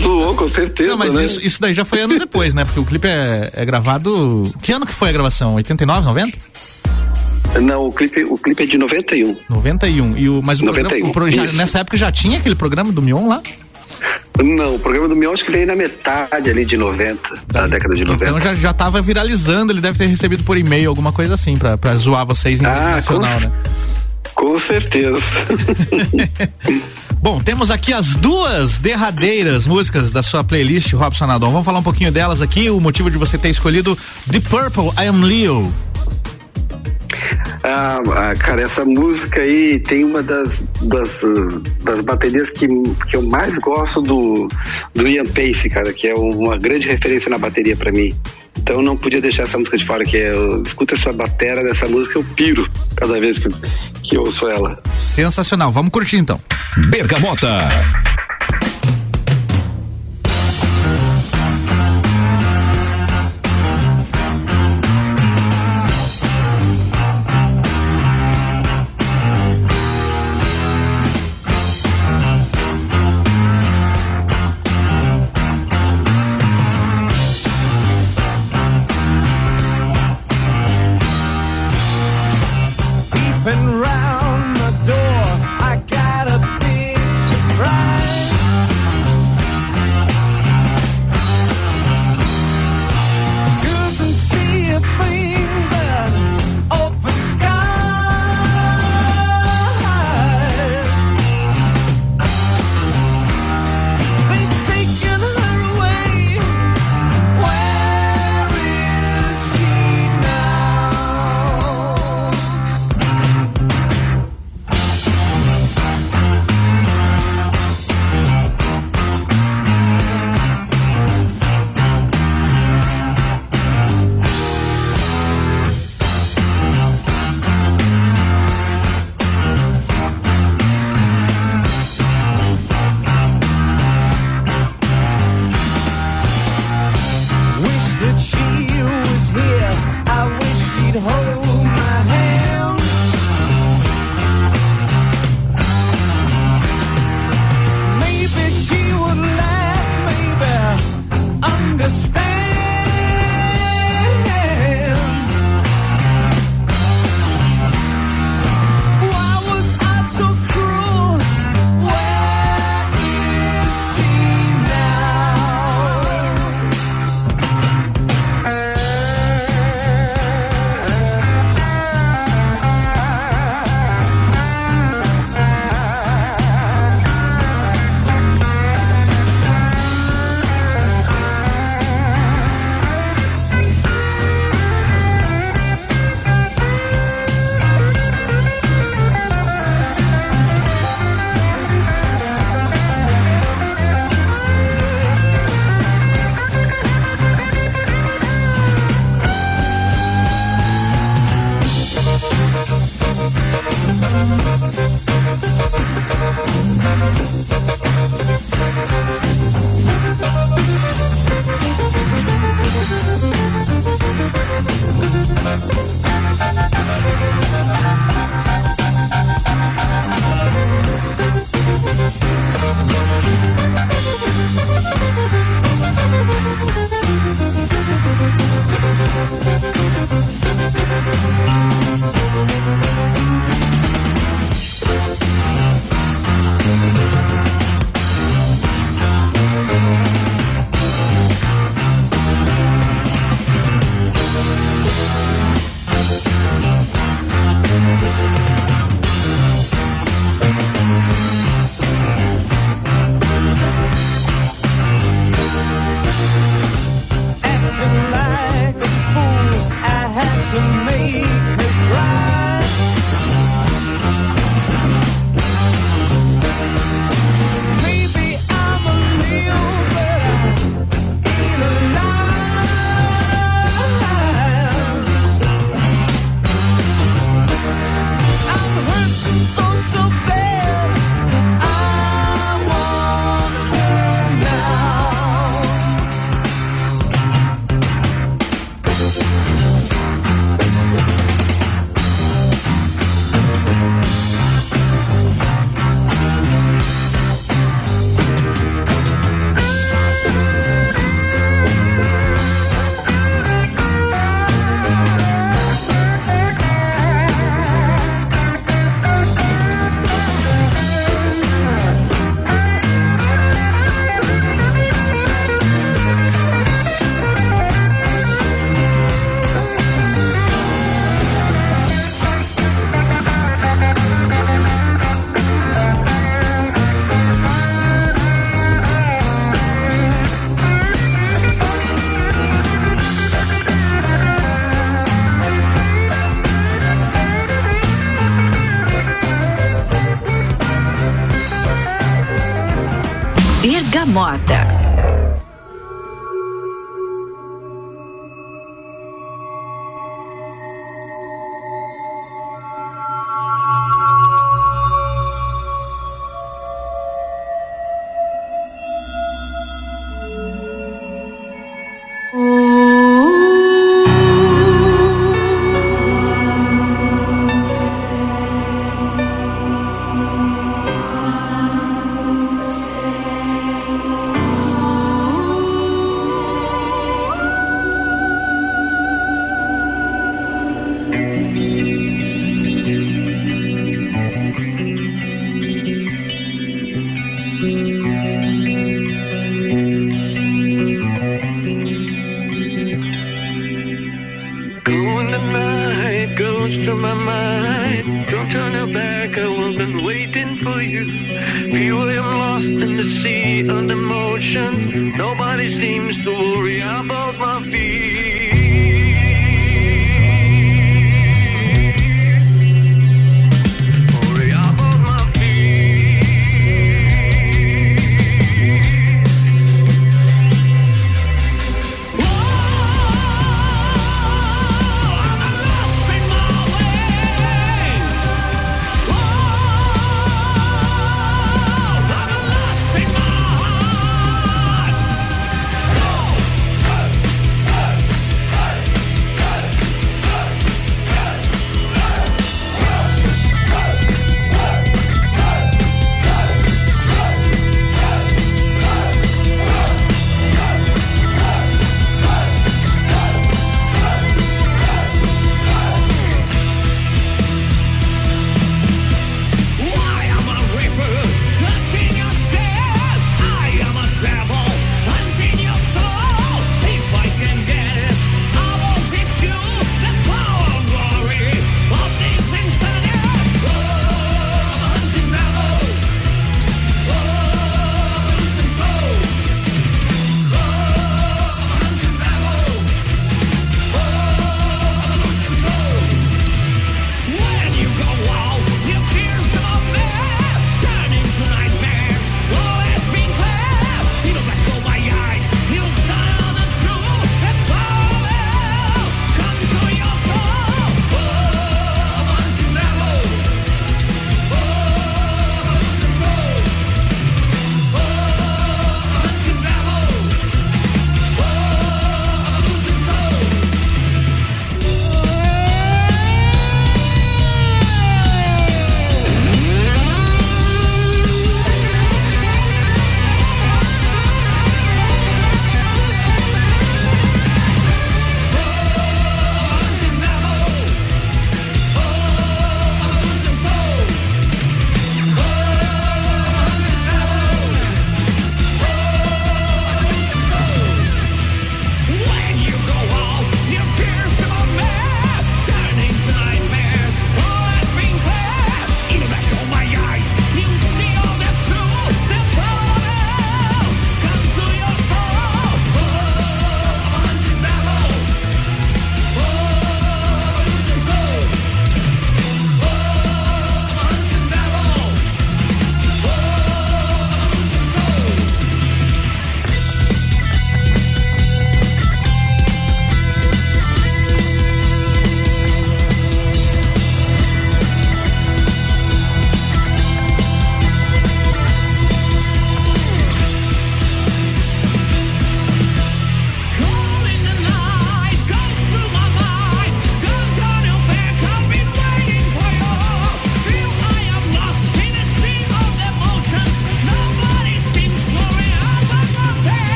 [0.00, 0.90] Zoou, com certeza.
[0.90, 1.24] Não, mas né?
[1.24, 2.64] isso, isso daí já foi ano depois, né?
[2.64, 4.42] Porque o clipe é, é gravado.
[4.62, 5.54] Que ano que foi a gravação?
[5.54, 6.36] 89, 90?
[7.62, 9.36] Não, o clipe, o clipe é de 91.
[9.48, 10.16] 91.
[10.16, 13.02] E o, mas o 91, programa, o já- nessa época já tinha aquele programa do
[13.02, 13.42] Mion lá?
[14.42, 17.18] Não, o programa do Mion acho que veio na metade ali de 90,
[17.48, 18.24] da década de 90.
[18.24, 21.76] Então já, já tava viralizando, ele deve ter recebido por e-mail alguma coisa assim, pra,
[21.76, 23.52] pra zoar vocês em Ah, nacional, com- né?
[24.34, 25.20] Com certeza.
[27.20, 31.50] Bom, temos aqui as duas derradeiras músicas da sua playlist, Robson Adon.
[31.50, 33.98] Vamos falar um pouquinho delas aqui, o motivo de você ter escolhido
[34.30, 35.74] The Purple, I Am Leo.
[37.64, 41.20] Ah, ah, cara, essa música aí tem uma das, das,
[41.82, 42.66] das baterias que,
[43.08, 44.48] que eu mais gosto do,
[44.94, 48.14] do Ian Pace, cara, que é uma grande referência na bateria pra mim.
[48.58, 51.62] Então eu não podia deixar essa música de fora, que é, eu escuto essa batera
[51.62, 53.48] dessa música, eu piro cada vez que,
[54.02, 54.78] que eu ouço ela.
[55.00, 55.72] Sensacional.
[55.72, 56.40] Vamos curtir então.
[56.90, 57.68] Bergamota.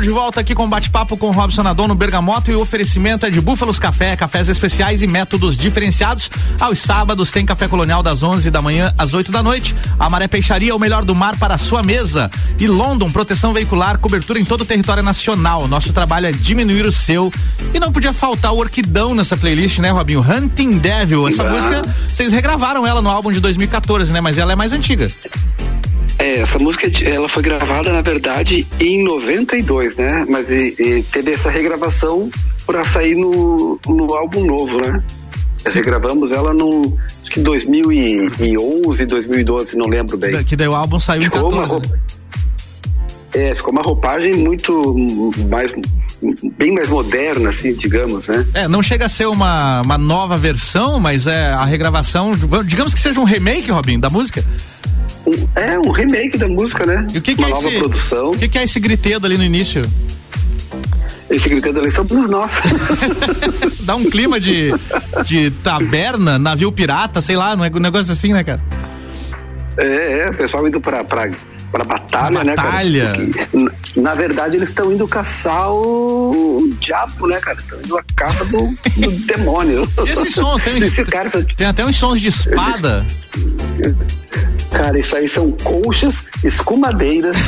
[0.00, 3.40] De volta aqui com bate-papo com Robson Adon no Bergamoto e o oferecimento é de
[3.40, 6.30] Búfalos Café, cafés especiais e métodos diferenciados.
[6.60, 9.74] Aos sábados tem café colonial das 11 da manhã às 8 da noite.
[9.98, 12.30] A Maré Peixaria, o melhor do mar para a sua mesa.
[12.58, 15.66] E London, proteção veicular, cobertura em todo o território nacional.
[15.66, 17.32] Nosso trabalho é diminuir o seu.
[17.72, 20.20] E não podia faltar o Orquidão nessa playlist, né, Robinho?
[20.20, 21.28] Hunting Devil.
[21.28, 21.50] Essa Ah.
[21.50, 24.20] música, vocês regravaram ela no álbum de 2014, né?
[24.20, 25.06] Mas ela é mais antiga.
[26.26, 30.26] É, essa música ela foi gravada, na verdade, em 92, né?
[30.28, 32.28] Mas e- e teve essa regravação
[32.66, 35.00] pra sair no, no álbum novo, né?
[35.66, 40.42] Regravamos ela no acho que 2011, 2012, não lembro bem.
[40.42, 41.58] Que daí o álbum saiu ficou em 14.
[41.64, 42.00] Uma roupa,
[43.34, 44.94] é, ficou uma roupagem muito
[45.48, 45.72] mais
[46.58, 48.44] bem mais moderna, assim, digamos, né?
[48.54, 52.32] É, não chega a ser uma, uma nova versão, mas é a regravação,
[52.64, 54.42] digamos que seja um remake, Robin, da música.
[55.56, 57.06] É um remake da música, né?
[57.12, 58.30] E o que, que uma é nova esse, produção.
[58.30, 59.82] O que, que é esse gritedo ali no início?
[61.28, 62.52] Esse gritando ali somos nós.
[63.82, 64.70] Dá um clima de,
[65.24, 68.60] de taberna, navio pirata, sei lá, um negócio assim, né, cara?
[69.76, 71.28] É, é, o pessoal indo pra, pra,
[71.70, 72.68] pra batalha, né, cara?
[72.70, 73.12] batalha.
[73.14, 77.58] Porque, Na verdade, eles estão indo caçar o diabo, né, cara?
[77.58, 78.58] Estão indo à caça do,
[78.96, 79.88] do demônio.
[80.06, 83.06] E esses sons, tem, Esse cara, tem até uns sons de espada.
[84.70, 87.36] cara, isso aí são conchas, escumadeiras.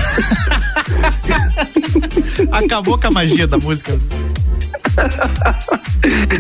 [2.53, 3.99] Acabou com a magia da música.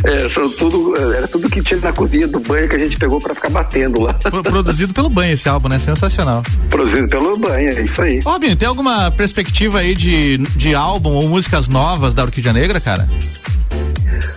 [0.05, 3.19] É, são tudo, era tudo que tinha na cozinha do banho que a gente pegou
[3.21, 4.15] pra ficar batendo lá.
[4.15, 5.79] Pro- produzido pelo banho esse álbum, né?
[5.81, 6.43] Sensacional.
[6.71, 8.21] Produzido pelo banho, é isso aí.
[8.25, 13.09] Robin, tem alguma perspectiva aí de, de álbum ou músicas novas da Orquídea Negra, cara?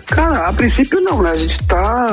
[0.07, 1.31] Cara, a princípio não, né?
[1.31, 2.07] A gente tá.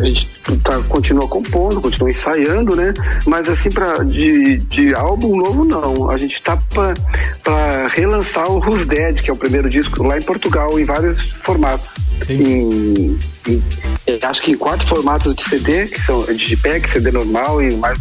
[0.00, 0.28] A gente
[0.64, 2.92] tá, continua compondo, continua ensaiando, né?
[3.26, 6.10] Mas assim, pra, de, de álbum novo, não.
[6.10, 6.94] A gente tá pra,
[7.42, 11.30] pra relançar o Who's Dead, que é o primeiro disco lá em Portugal, em vários
[11.42, 11.96] formatos.
[12.28, 13.62] Em, em-
[14.06, 17.98] eh, acho que em quatro formatos de CD, que são Digipack, CD normal e mais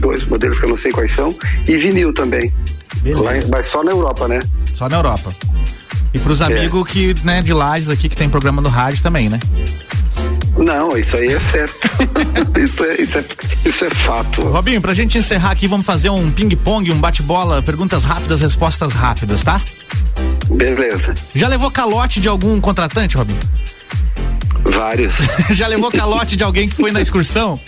[0.00, 1.34] dois modelos que eu não sei quais são,
[1.68, 2.52] e vinil também.
[3.04, 4.40] Lá mas só na Europa, né?
[4.74, 5.32] Só na Europa.
[6.14, 6.44] E pros É.
[6.44, 9.38] amigos que, né, de Lages aqui que tem programa no rádio também, né?
[10.56, 11.74] Não, isso aí é certo.
[12.62, 13.24] isso, é, isso, é,
[13.68, 14.42] isso é fato.
[14.42, 19.42] Robinho, pra gente encerrar aqui, vamos fazer um ping-pong, um bate-bola, perguntas rápidas, respostas rápidas,
[19.42, 19.60] tá?
[20.48, 21.12] Beleza.
[21.34, 23.40] Já levou calote de algum contratante, Robinho?
[24.62, 25.16] Vários.
[25.50, 27.58] Já levou calote de alguém que foi na excursão?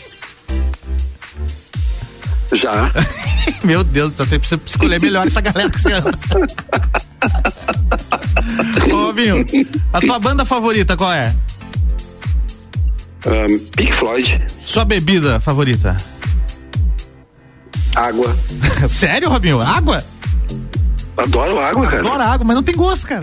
[2.53, 2.91] Já.
[3.65, 6.17] Meu Deus, tem precisa escolher melhor essa galera que você anda.
[9.17, 9.47] Ô, Robinho,
[9.93, 11.35] a tua banda favorita qual é?
[13.27, 14.41] Um, Pink Floyd.
[14.65, 15.97] Sua bebida favorita?
[17.95, 18.37] Água.
[18.89, 19.61] Sério, Robinho?
[19.61, 20.03] Água?
[21.17, 22.01] Adoro água, cara.
[22.01, 23.23] Adoro água, mas não tem gosto, cara.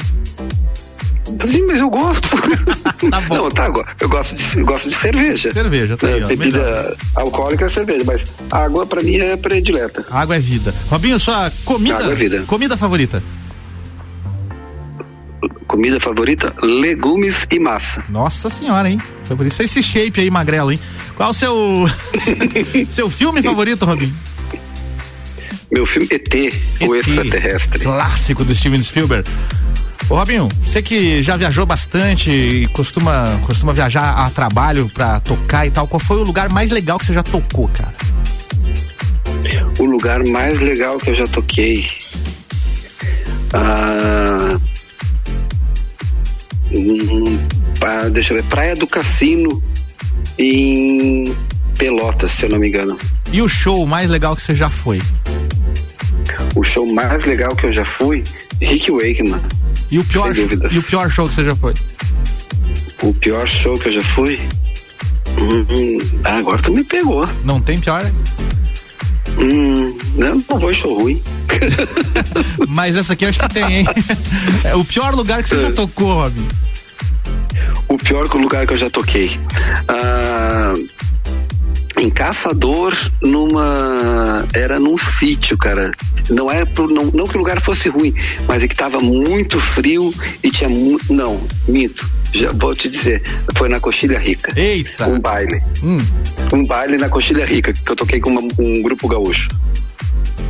[1.45, 2.27] Sim, mas eu gosto.
[3.29, 5.51] Não, tá, eu go- eu gosto de, eu gosto de cerveja.
[5.51, 6.95] Cerveja, tá aí, ó, Bebida melhor.
[7.15, 10.05] alcoólica é cerveja, mas água pra mim é predileta.
[10.11, 10.73] Água é vida.
[10.89, 12.43] Robinho, sua comida, Água é vida.
[12.47, 13.21] comida favorita?
[15.67, 16.53] Comida favorita?
[16.61, 18.03] Legumes e massa.
[18.09, 19.01] Nossa senhora, hein?
[19.25, 20.79] Foi por isso esse shape aí magrelo, hein?
[21.15, 21.89] Qual o seu
[22.89, 24.13] seu filme favorito, Robinho?
[25.71, 26.53] Meu filme ET,
[26.87, 27.83] o extraterrestre.
[27.83, 29.27] Clássico do Steven Spielberg.
[30.09, 35.65] Ô Robinho, você que já viajou bastante e costuma, costuma viajar a trabalho pra tocar
[35.65, 37.95] e tal, qual foi o lugar mais legal que você já tocou, cara?
[39.80, 41.88] O lugar mais legal que eu já toquei.
[43.53, 44.59] Ah,
[47.79, 48.49] pá, deixa eu ver.
[48.49, 49.61] Praia do Cassino
[50.37, 51.35] em
[51.77, 52.97] Pelotas, se eu não me engano.
[53.31, 55.01] E o show mais legal que você já foi?
[56.55, 58.23] O show mais legal que eu já fui,
[58.61, 59.41] Rick Wakeman.
[59.91, 61.73] E o pior, e o pior show que você já foi?
[63.01, 64.39] O pior show que eu já fui.
[65.37, 67.27] Hum, hum, ah, agora tu me pegou.
[67.43, 68.03] Não tem pior?
[69.38, 71.22] Hum, não, não vou show ruim.
[72.68, 73.85] Mas essa aqui eu acho que tem, hein?
[74.64, 76.47] É o pior lugar que você já tocou, Robinho.
[77.88, 79.39] O pior lugar que eu já toquei.
[79.88, 80.73] Ah,
[81.98, 84.45] em Caçador, numa.
[84.53, 85.91] Era num sítio, cara.
[86.30, 88.14] Não é pro, não, não que o lugar fosse ruim,
[88.48, 92.10] mas é que tava muito frio e tinha mu- Não, minto.
[92.34, 93.22] Já vou te dizer.
[93.56, 94.53] Foi na Coxilha Rica.
[94.60, 95.06] Eita!
[95.07, 95.61] Um baile.
[95.84, 95.98] Hum.
[96.52, 99.49] Um baile na Coxilha Rica, que eu toquei com uma- um grupo gaúcho.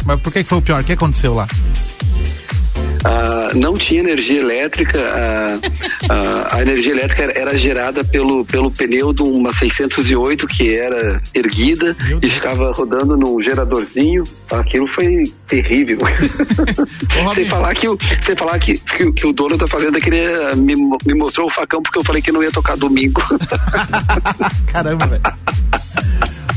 [0.05, 0.81] Mas por que que foi o pior?
[0.81, 1.47] O que aconteceu lá?
[3.05, 5.59] Ah, não tinha energia elétrica, ah,
[6.09, 11.21] ah, a energia elétrica era, era gerada pelo, pelo pneu de uma 608 que era
[11.33, 14.23] erguida e ficava rodando num geradorzinho.
[14.51, 15.99] Aquilo foi terrível.
[17.33, 20.75] sem falar que o, sem falar que, que, que o dono da fazenda queria me,
[20.75, 23.21] mo- me mostrou o facão porque eu falei que não ia tocar domingo.
[24.71, 25.21] Caramba, velho.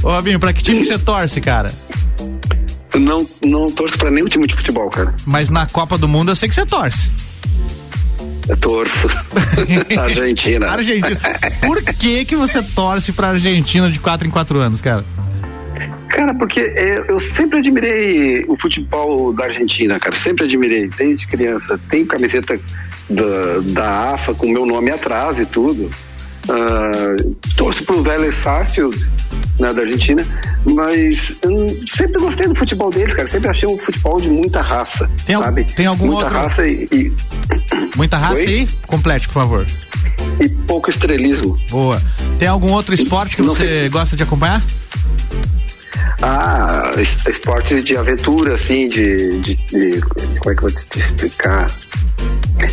[0.03, 1.69] Ô, Robinho, pra que time você torce, cara?
[2.99, 5.15] Não, não torço pra nenhum time de futebol, cara.
[5.27, 7.11] Mas na Copa do Mundo eu sei que você torce.
[8.49, 9.09] Eu torço.
[9.99, 10.71] Argentina.
[10.71, 11.19] Argentina.
[11.65, 15.05] Por que que você torce pra Argentina de 4 em 4 anos, cara?
[16.09, 20.15] Cara, porque é, eu sempre admirei o futebol da Argentina, cara.
[20.15, 21.79] Sempre admirei, desde criança.
[21.91, 22.59] Tenho camiseta
[23.11, 23.25] da,
[23.73, 25.91] da AFA com meu nome atrás e tudo.
[26.49, 27.17] Ah,
[27.57, 28.97] torço pro Vélez Sarsfield,
[29.59, 30.25] né, da Argentina.
[30.75, 31.67] Mas hum,
[31.97, 33.27] sempre gostei do futebol deles, cara.
[33.29, 35.65] Sempre achei um futebol de muita raça, Tem sabe?
[35.65, 37.13] tem algum muita outro- raça e, e,
[37.97, 38.47] Muita raça Oi?
[38.47, 38.67] aí?
[38.87, 39.67] Complete, por favor.
[40.41, 41.59] e pouco estrelismo.
[41.71, 42.01] Boa.
[42.39, 43.89] Tem algum outro esporte que Não você sei.
[43.89, 44.63] gosta de acompanhar?
[46.23, 50.99] Ah, es- esporte de aventura, assim, de, de, de- Como é que eu vou te
[50.99, 51.71] explicar?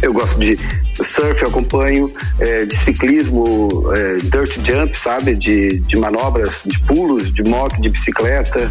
[0.01, 0.57] Eu gosto de
[1.03, 5.35] surf, eu acompanho, é, de ciclismo, é, dirt jump, sabe?
[5.35, 8.67] De, de manobras, de pulos, de moto, de bicicleta.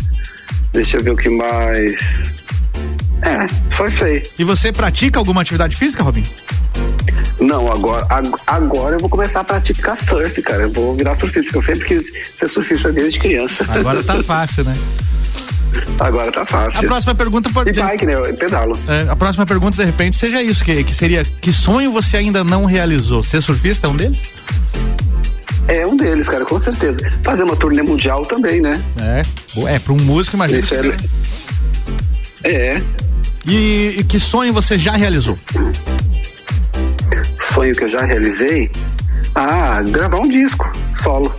[0.72, 2.41] Deixa eu ver o que mais.
[3.22, 4.22] É, só isso aí.
[4.38, 6.26] E você pratica alguma atividade física, Robinho?
[7.40, 10.62] Não, agora, ag- agora eu vou começar a praticar surf, cara.
[10.64, 13.66] Eu vou virar surfista, porque eu sempre quis ser surfista desde criança.
[13.70, 14.76] Agora tá fácil, né?
[15.98, 16.80] Agora tá fácil.
[16.80, 18.14] A próxima pergunta pode E bike, né?
[18.14, 18.72] Eu pedalo.
[18.88, 22.44] É, a próxima pergunta, de repente, seja isso, que, que seria que sonho você ainda
[22.44, 23.22] não realizou?
[23.22, 24.18] Ser surfista é um deles?
[25.68, 26.98] É um deles, cara, com certeza.
[27.22, 28.82] Fazer uma turnê mundial também, né?
[29.00, 29.22] É.
[29.74, 30.58] É, para um músico, imagina.
[30.58, 30.96] Isso é.
[32.44, 32.82] É.
[33.47, 35.36] E, e que sonho você já realizou?
[37.52, 38.70] Sonho que eu já realizei?
[39.35, 41.35] Ah, gravar um disco solo.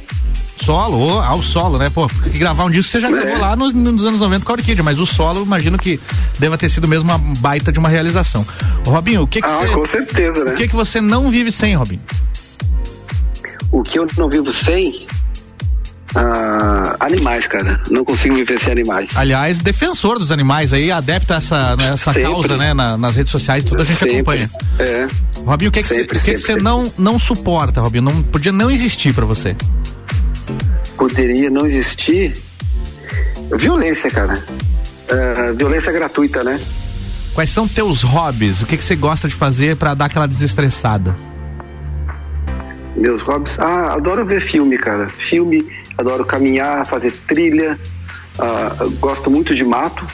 [0.63, 1.89] Solo, ou ao solo, né?
[1.89, 3.11] Pô, porque gravar um disco você já É.
[3.11, 5.99] gravou lá nos, nos anos 90 com a Orquídea, mas o solo, imagino que
[6.39, 8.45] deva ter sido mesmo uma baita de uma realização.
[8.85, 9.67] Robinho, o que que Ah, você.
[9.73, 10.53] com certeza, né?
[10.53, 12.01] O que que você não vive sem, Robinho?
[13.71, 15.05] O que eu não vivo sem?
[16.15, 17.79] Ah, animais, cara.
[17.89, 19.09] Não consigo viver sem animais.
[19.15, 22.31] Aliás, defensor dos animais aí, adepto a essa, né, essa Sempre.
[22.31, 22.73] causa, né?
[22.73, 24.15] na- nas redes sociais, tudo a gente Sempre.
[24.17, 24.49] acompanha.
[24.79, 25.07] É.
[25.45, 28.03] Robinho, o que Sempre, o que você não, não suporta, Robinho?
[28.03, 29.55] Não, podia não existir pra você.
[30.97, 32.33] Poderia não existir
[33.57, 34.43] violência, cara.
[35.09, 36.59] Ah, violência gratuita, né?
[37.33, 38.61] Quais são teus hobbies?
[38.61, 41.15] O que que você gosta de fazer pra dar aquela desestressada?
[42.95, 43.57] Meus hobbies.
[43.59, 45.09] Ah, adoro ver filme, cara.
[45.17, 45.65] Filme,
[45.97, 47.79] adoro caminhar, fazer trilha.
[48.79, 50.05] Eu gosto muito de mato.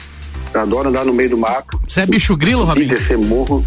[0.54, 1.80] Adoro andar no meio do mato.
[1.86, 2.88] Você é bicho grilo, Subir, Robinho?
[2.88, 3.64] descer morro.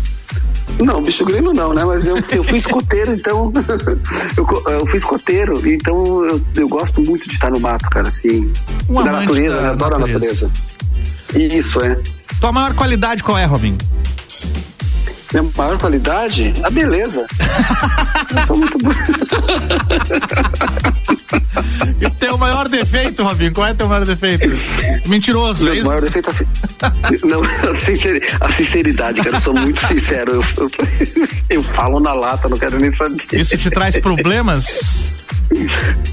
[0.80, 1.84] Não, bicho grilo não, né?
[1.86, 3.50] Mas eu, eu fui escoteiro, então.
[4.36, 8.52] eu, eu fui escoteiro, então eu, eu gosto muito de estar no mato, cara, assim.
[8.90, 9.70] Um da natureza, da né?
[9.70, 10.46] adoro natureza.
[10.46, 11.56] a natureza.
[11.56, 11.98] Isso, é.
[12.40, 13.78] Tua maior qualidade qual é, Robinho?
[15.32, 16.54] Minha maior qualidade?
[16.64, 17.26] A beleza.
[18.36, 19.04] eu sou muito bonito.
[22.00, 23.54] E o teu maior defeito, Robinho?
[23.54, 24.46] Qual é teu maior defeito?
[25.08, 25.86] Mentiroso, é Meu isso?
[25.88, 26.48] maior defeito é a, sin-
[27.28, 27.42] não,
[27.72, 29.38] a, sincer- a sinceridade, cara.
[29.38, 30.32] Eu sou muito sincero.
[30.34, 30.72] Eu, eu,
[31.50, 33.22] eu falo na lata, não quero nem saber.
[33.34, 35.14] Isso te traz problemas?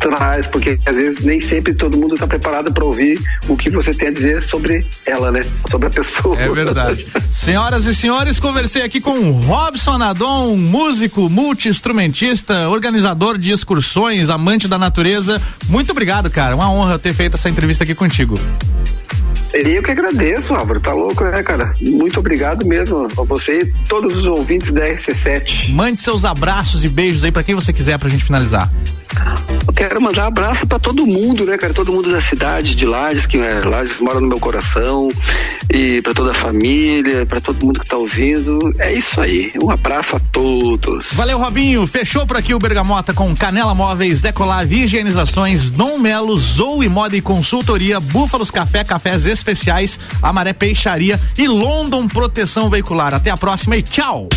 [0.01, 3.19] Traz, porque às vezes nem sempre todo mundo está preparado para ouvir
[3.49, 5.41] o que você tem a dizer sobre ela, né?
[5.71, 6.39] Sobre a pessoa.
[6.39, 7.07] É verdade.
[7.33, 14.79] Senhoras e senhores, conversei aqui com Robson Adon, músico, multi-instrumentista, organizador de excursões, amante da
[14.79, 15.10] natureza.
[15.69, 16.55] Muito obrigado, cara.
[16.55, 18.39] Uma honra ter feito essa entrevista aqui contigo.
[19.53, 20.81] Eu que agradeço, Álvaro.
[20.81, 21.75] Tá louco, né, cara?
[21.81, 25.71] Muito obrigado mesmo a você e todos os ouvintes da RC7.
[25.71, 28.71] Mande seus abraços e beijos aí pra quem você quiser pra gente finalizar.
[29.67, 31.73] Eu quero mandar abraço para todo mundo, né, cara?
[31.73, 35.11] Todo mundo da cidade de Lages, que é, Lages mora no meu coração,
[35.73, 38.59] e para toda a família, para todo mundo que tá ouvindo.
[38.79, 39.53] É isso aí.
[39.63, 41.13] Um abraço a todos.
[41.13, 41.87] Valeu, Robinho.
[41.87, 47.21] Fechou por aqui o Bergamota com Canela Móveis, Decolar, Higienizações, Dom Melo, Zoe Moda e
[47.21, 53.15] Consultoria, Búfalos Café, Cafés Especiais, Amaré Peixaria e London Proteção Veicular.
[53.15, 54.29] Até a próxima e tchau!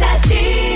[0.00, 0.69] RC7